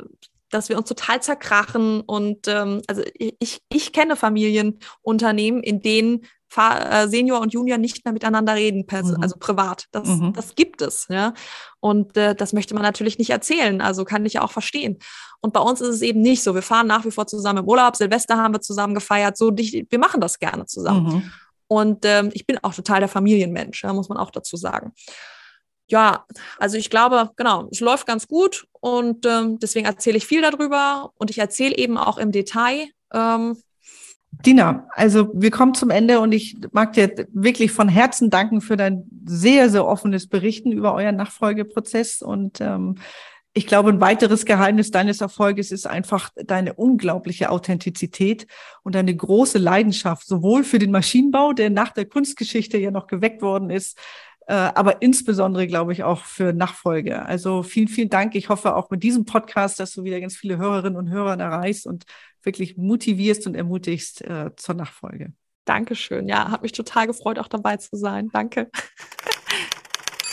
dass 0.49 0.69
wir 0.69 0.77
uns 0.77 0.87
total 0.87 1.21
zerkrachen. 1.21 2.01
Und 2.01 2.47
ähm, 2.47 2.81
also 2.87 3.03
ich, 3.13 3.59
ich 3.69 3.93
kenne 3.93 4.15
Familienunternehmen, 4.15 5.63
in 5.63 5.81
denen 5.81 6.25
äh, 6.57 7.07
Senior 7.07 7.39
und 7.39 7.53
Junior 7.53 7.77
nicht 7.77 8.03
mehr 8.03 8.13
miteinander 8.13 8.55
reden, 8.55 8.85
mhm. 8.89 9.17
also 9.21 9.37
privat. 9.39 9.85
Das, 9.91 10.07
mhm. 10.07 10.33
das 10.33 10.55
gibt 10.55 10.81
es, 10.81 11.07
ja. 11.09 11.33
Und 11.79 12.17
äh, 12.17 12.35
das 12.35 12.53
möchte 12.53 12.73
man 12.73 12.83
natürlich 12.83 13.17
nicht 13.17 13.29
erzählen. 13.29 13.81
Also 13.81 14.03
kann 14.03 14.25
ich 14.25 14.33
ja 14.33 14.41
auch 14.41 14.51
verstehen. 14.51 14.99
Und 15.39 15.53
bei 15.53 15.61
uns 15.61 15.81
ist 15.81 15.87
es 15.87 16.01
eben 16.01 16.21
nicht 16.21 16.43
so. 16.43 16.53
Wir 16.53 16.61
fahren 16.61 16.87
nach 16.87 17.05
wie 17.05 17.11
vor 17.11 17.25
zusammen 17.25 17.59
im 17.59 17.69
Urlaub. 17.69 17.95
Silvester 17.95 18.37
haben 18.37 18.53
wir 18.53 18.61
zusammen 18.61 18.93
gefeiert. 18.93 19.37
So, 19.37 19.51
wir 19.55 19.99
machen 19.99 20.21
das 20.21 20.39
gerne 20.39 20.65
zusammen. 20.65 21.05
Mhm. 21.05 21.31
Und 21.67 22.05
ähm, 22.05 22.31
ich 22.33 22.45
bin 22.45 22.59
auch 22.61 22.73
total 22.73 22.99
der 22.99 23.07
Familienmensch, 23.07 23.83
ja, 23.83 23.93
muss 23.93 24.09
man 24.09 24.17
auch 24.17 24.29
dazu 24.29 24.57
sagen. 24.57 24.93
Ja, 25.91 26.25
also 26.57 26.77
ich 26.77 26.89
glaube, 26.89 27.31
genau, 27.35 27.67
es 27.69 27.81
läuft 27.81 28.07
ganz 28.07 28.27
gut 28.27 28.65
und 28.79 29.25
ähm, 29.25 29.59
deswegen 29.59 29.85
erzähle 29.85 30.17
ich 30.17 30.25
viel 30.25 30.41
darüber 30.41 31.11
und 31.15 31.29
ich 31.29 31.37
erzähle 31.37 31.75
eben 31.75 31.97
auch 31.97 32.17
im 32.17 32.31
Detail, 32.31 32.87
ähm, 33.13 33.57
Dina, 34.45 34.87
also 34.95 35.29
wir 35.33 35.51
kommen 35.51 35.73
zum 35.73 35.89
Ende 35.89 36.21
und 36.21 36.31
ich 36.31 36.55
mag 36.71 36.93
dir 36.93 37.27
wirklich 37.33 37.73
von 37.73 37.89
Herzen 37.89 38.29
danken 38.29 38.61
für 38.61 38.77
dein 38.77 39.03
sehr, 39.25 39.69
sehr 39.69 39.85
offenes 39.85 40.27
Berichten 40.27 40.71
über 40.71 40.93
euren 40.95 41.17
Nachfolgeprozess. 41.17 42.21
Und 42.21 42.61
ähm, 42.61 42.95
ich 43.53 43.67
glaube, 43.67 43.89
ein 43.89 43.99
weiteres 43.99 44.45
Geheimnis 44.45 44.89
deines 44.89 45.19
Erfolges 45.19 45.71
ist 45.71 45.85
einfach 45.85 46.29
deine 46.35 46.73
unglaubliche 46.73 47.49
Authentizität 47.49 48.47
und 48.83 48.95
deine 48.95 49.13
große 49.13 49.57
Leidenschaft, 49.57 50.25
sowohl 50.25 50.63
für 50.63 50.79
den 50.79 50.91
Maschinenbau, 50.91 51.51
der 51.51 51.69
nach 51.69 51.91
der 51.91 52.05
Kunstgeschichte 52.05 52.77
ja 52.77 52.89
noch 52.89 53.07
geweckt 53.07 53.41
worden 53.41 53.69
ist, 53.69 53.99
aber 54.47 55.01
insbesondere, 55.01 55.67
glaube 55.67 55.93
ich, 55.93 56.03
auch 56.03 56.25
für 56.25 56.53
Nachfolge. 56.53 57.25
Also 57.25 57.63
vielen, 57.63 57.87
vielen 57.87 58.09
Dank. 58.09 58.35
Ich 58.35 58.49
hoffe 58.49 58.75
auch 58.75 58.89
mit 58.89 59.03
diesem 59.03 59.25
Podcast, 59.25 59.79
dass 59.79 59.93
du 59.93 60.03
wieder 60.03 60.19
ganz 60.19 60.35
viele 60.35 60.57
Hörerinnen 60.57 60.97
und 60.97 61.09
Hörer 61.09 61.39
erreichst 61.39 61.87
und 61.87 62.05
wirklich 62.43 62.77
motivierst 62.77 63.47
und 63.47 63.55
ermutigst 63.55 64.21
äh, 64.21 64.51
zur 64.55 64.75
Nachfolge. 64.75 65.33
Dankeschön. 65.65 66.27
Ja, 66.27 66.49
hat 66.49 66.63
mich 66.63 66.71
total 66.71 67.07
gefreut, 67.07 67.39
auch 67.39 67.47
dabei 67.47 67.77
zu 67.77 67.95
sein. 67.95 68.29
Danke. 68.33 68.69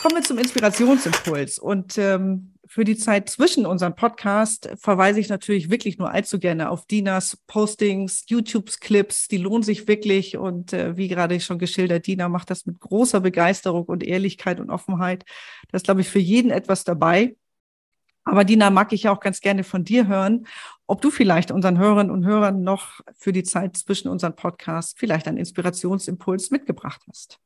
Kommen 0.03 0.16
wir 0.16 0.23
zum 0.23 0.38
Inspirationsimpuls. 0.38 1.59
Und 1.59 1.99
ähm, 1.99 2.55
für 2.69 2.85
die 2.85 2.97
Zeit 2.97 3.31
zwischen 3.31 3.65
unserem 3.65 3.97
Podcast 3.97 4.69
verweise 4.77 5.21
ich 5.21 5.31
natürlich 5.31 5.71
wirklich 5.71 5.97
nur 5.97 6.11
allzu 6.11 6.39
gerne 6.39 6.69
auf 6.69 6.87
Dinas 6.87 7.39
Postings, 7.47 8.25
YouTube-Clips. 8.29 9.29
Die 9.29 9.39
lohnen 9.39 9.63
sich 9.63 9.89
wirklich. 9.89 10.37
Und 10.37 10.75
äh, 10.75 10.97
wie 10.97 11.09
gerade 11.09 11.41
schon 11.41 11.59
geschildert, 11.59 12.07
Dina 12.07 12.29
macht 12.29 12.51
das 12.51 12.67
mit 12.67 12.79
großer 12.79 13.21
Begeisterung 13.21 13.85
und 13.87 14.05
Ehrlichkeit 14.05 14.61
und 14.61 14.69
Offenheit. 14.69 15.25
Da 15.71 15.77
ist, 15.77 15.85
glaube 15.85 16.03
ich, 16.03 16.09
für 16.09 16.19
jeden 16.19 16.51
etwas 16.51 16.85
dabei. 16.85 17.37
Aber 18.25 18.45
Dina, 18.45 18.69
mag 18.69 18.93
ich 18.93 19.05
ja 19.05 19.13
auch 19.13 19.21
ganz 19.21 19.41
gerne 19.41 19.65
von 19.65 19.85
dir 19.85 20.07
hören, 20.07 20.47
ob 20.87 21.01
du 21.01 21.11
vielleicht 21.11 21.51
unseren 21.51 21.79
Hörerinnen 21.79 22.13
und 22.13 22.27
Hörern 22.27 22.63
noch 22.63 23.01
für 23.17 23.33
die 23.33 23.45
Zeit 23.45 23.79
zwischen 23.79 24.09
unseren 24.09 24.37
Podcasts 24.37 24.95
vielleicht 24.95 25.27
einen 25.27 25.39
Inspirationsimpuls 25.39 26.51
mitgebracht 26.51 27.01
hast. 27.09 27.39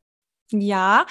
Ja, 0.51 1.07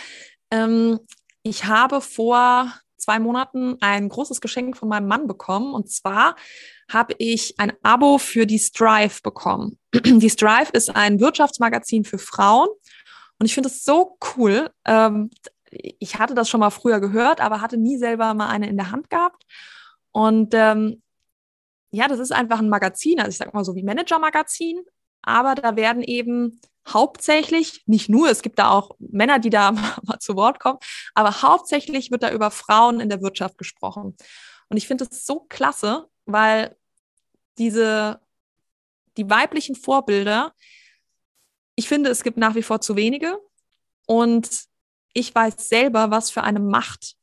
ähm, 0.52 1.00
ich 1.44 1.64
habe 1.66 2.02
vor 2.02 2.74
zwei 3.02 3.20
Monaten 3.20 3.78
ein 3.82 4.10
großes 4.10 4.42
Geschenk 4.42 4.78
von 4.78 4.90
meinem 4.90 5.08
Mann 5.08 5.28
bekommen. 5.28 5.74
Und 5.74 5.92
zwar 5.92 6.36
habe 6.92 7.14
ich 7.18 7.56
ein 7.60 7.74
Abo 7.84 8.18
für 8.18 8.46
die 8.46 8.60
Strive 8.60 9.22
bekommen. 9.24 9.78
Die 9.94 10.30
Strive 10.30 10.72
ist 10.74 10.96
ein 10.96 11.20
Wirtschaftsmagazin 11.20 12.06
für 12.06 12.18
Frauen. 12.18 12.70
Und 13.40 13.46
ich 13.46 13.54
finde 13.54 13.70
es 13.70 13.84
so 13.84 14.18
cool. 14.38 14.70
Ähm, 14.86 15.32
ich 15.72 16.20
hatte 16.20 16.36
das 16.36 16.50
schon 16.50 16.60
mal 16.60 16.70
früher 16.70 17.00
gehört, 17.00 17.42
aber 17.42 17.62
hatte 17.62 17.78
nie 17.78 17.98
selber 17.98 18.34
mal 18.34 18.50
eine 18.50 18.70
in 18.70 18.78
der 18.78 18.92
Hand 18.92 19.10
gehabt. 19.10 19.44
Und 20.12 20.54
ähm, 20.54 21.02
ja, 21.92 22.08
das 22.08 22.20
ist 22.20 22.32
einfach 22.32 22.60
ein 22.60 22.70
Magazin, 22.70 23.20
also 23.20 23.30
ich 23.30 23.38
sag 23.38 23.54
mal 23.54 23.66
so 23.66 23.76
wie 23.76 23.84
Manager-Magazin, 23.84 24.82
aber 25.22 25.56
da 25.56 25.76
werden 25.76 26.04
eben 26.04 26.62
hauptsächlich, 26.88 27.84
nicht 27.86 28.10
nur, 28.10 28.30
es 28.30 28.42
gibt 28.42 28.60
da 28.60 28.72
auch 28.72 28.96
Männer, 29.00 29.40
die 29.40 29.50
da 29.50 29.72
mal 30.04 30.20
zu 30.20 30.36
Wort 30.36 30.60
kommen, 30.60 30.80
aber 31.14 31.42
hauptsächlich 31.42 32.12
wird 32.12 32.24
da 32.24 32.32
über 32.32 32.52
Frauen 32.52 33.00
in 33.00 33.10
der 33.10 33.22
Wirtschaft 33.22 33.58
gesprochen. 33.58 34.16
Und 34.70 34.78
ich 34.78 34.88
finde 34.88 35.08
es 35.10 35.26
so 35.26 35.42
klasse, 35.50 36.08
weil 36.26 36.76
diese, 37.58 38.22
die 39.18 39.30
weiblichen 39.30 39.76
Vorbilder, 39.76 40.54
ich 41.76 41.88
finde, 41.88 42.10
es 42.10 42.24
gibt 42.24 42.38
nach 42.38 42.56
wie 42.56 42.64
vor 42.64 42.82
zu 42.82 42.96
wenige. 42.96 43.38
Und 44.08 44.66
ich 45.14 45.34
weiß 45.34 45.68
selber, 45.68 46.12
was 46.12 46.32
für 46.32 46.44
eine 46.44 46.60
Macht 46.60 47.16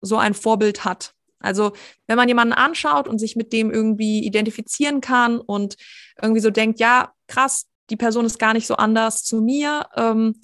so 0.00 0.16
ein 0.16 0.34
Vorbild 0.34 0.84
hat. 0.84 1.14
Also 1.38 1.72
wenn 2.06 2.16
man 2.16 2.28
jemanden 2.28 2.52
anschaut 2.52 3.08
und 3.08 3.18
sich 3.18 3.34
mit 3.34 3.52
dem 3.52 3.70
irgendwie 3.70 4.24
identifizieren 4.24 5.00
kann 5.00 5.40
und 5.40 5.76
irgendwie 6.20 6.40
so 6.40 6.50
denkt, 6.50 6.80
ja, 6.80 7.14
krass, 7.28 7.66
die 7.90 7.96
Person 7.96 8.24
ist 8.24 8.38
gar 8.38 8.52
nicht 8.52 8.66
so 8.66 8.76
anders 8.76 9.24
zu 9.24 9.40
mir, 9.40 9.86
ähm, 9.96 10.36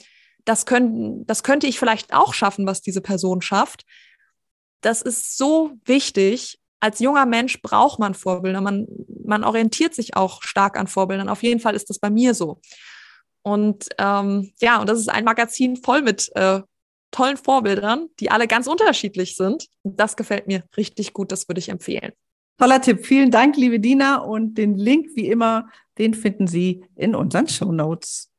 das, 0.45 0.67
können, 0.67 1.27
das 1.27 1.43
könnte 1.43 1.67
ich 1.67 1.79
vielleicht 1.79 2.15
auch 2.15 2.35
schaffen, 2.35 2.67
was 2.67 2.81
diese 2.81 3.01
Person 3.01 3.43
schafft. 3.43 3.85
Das 4.81 5.03
ist 5.03 5.37
so 5.37 5.73
wichtig. 5.85 6.61
Als 6.79 7.01
junger 7.01 7.27
Mensch 7.27 7.63
braucht 7.63 7.99
man 7.99 8.15
Vorbilder. 8.15 8.61
Man, 8.61 8.87
man 9.25 9.45
orientiert 9.45 9.95
sich 9.95 10.17
auch 10.17 10.43
stark 10.43 10.79
an 10.79 10.87
Vorbildern. 10.87 11.29
Auf 11.29 11.43
jeden 11.43 11.61
Fall 11.61 11.75
ist 11.75 11.91
das 11.91 11.99
bei 11.99 12.11
mir 12.11 12.35
so. 12.35 12.61
Und 13.43 13.89
ähm, 13.99 14.53
ja, 14.61 14.81
und 14.81 14.89
das 14.89 14.99
ist 14.99 15.09
ein 15.09 15.25
Magazin 15.25 15.77
voll 15.77 16.03
mit 16.03 16.31
äh, 16.37 16.61
tollen 17.11 17.37
Vorbildern, 17.37 18.09
die 18.21 18.31
alle 18.31 18.47
ganz 18.47 18.67
unterschiedlich 18.67 19.37
sind. 19.37 19.67
Das 19.85 20.17
gefällt 20.17 20.47
mir 20.47 20.65
richtig 20.77 21.13
gut, 21.13 21.33
das 21.33 21.49
würde 21.49 21.61
ich 21.61 21.69
empfehlen. 21.69 22.13
Toller 22.59 22.81
Tipp. 22.81 23.05
Vielen 23.05 23.31
Dank, 23.31 23.57
liebe 23.57 23.81
Dina. 23.81 24.16
Und 24.16 24.57
den 24.57 24.77
Link, 24.77 25.09
wie 25.14 25.29
immer, 25.29 25.69
den 25.99 26.14
finden 26.14 26.47
Sie 26.47 26.85
in 26.95 27.14
unseren 27.14 27.49
Show 27.49 27.71
Notes. 27.73 28.31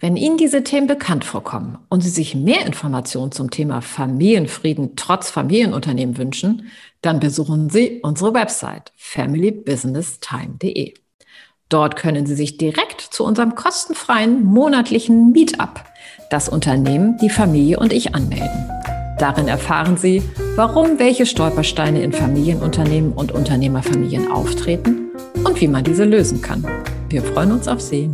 Wenn 0.00 0.16
Ihnen 0.16 0.36
diese 0.36 0.64
Themen 0.64 0.86
bekannt 0.86 1.24
vorkommen 1.24 1.78
und 1.88 2.02
Sie 2.02 2.10
sich 2.10 2.34
mehr 2.34 2.66
Informationen 2.66 3.32
zum 3.32 3.50
Thema 3.50 3.80
Familienfrieden 3.80 4.96
trotz 4.96 5.30
Familienunternehmen 5.30 6.18
wünschen, 6.18 6.70
dann 7.00 7.20
besuchen 7.20 7.70
Sie 7.70 8.00
unsere 8.02 8.34
Website 8.34 8.92
familybusinesstime.de. 8.96 10.94
Dort 11.68 11.96
können 11.96 12.26
Sie 12.26 12.34
sich 12.34 12.58
direkt 12.58 13.00
zu 13.00 13.24
unserem 13.24 13.54
kostenfreien 13.54 14.44
monatlichen 14.44 15.30
Meetup 15.30 15.84
das 16.28 16.48
Unternehmen, 16.48 17.16
die 17.18 17.30
Familie 17.30 17.78
und 17.78 17.92
ich 17.92 18.14
anmelden. 18.14 18.93
Darin 19.18 19.48
erfahren 19.48 19.96
Sie, 19.96 20.22
warum 20.56 20.98
welche 20.98 21.26
Stolpersteine 21.26 22.02
in 22.02 22.12
Familienunternehmen 22.12 23.12
und 23.12 23.32
Unternehmerfamilien 23.32 24.30
auftreten 24.30 25.10
und 25.44 25.60
wie 25.60 25.68
man 25.68 25.84
diese 25.84 26.04
lösen 26.04 26.42
kann. 26.42 26.66
Wir 27.08 27.22
freuen 27.22 27.52
uns 27.52 27.68
auf 27.68 27.80
Sie. 27.80 28.10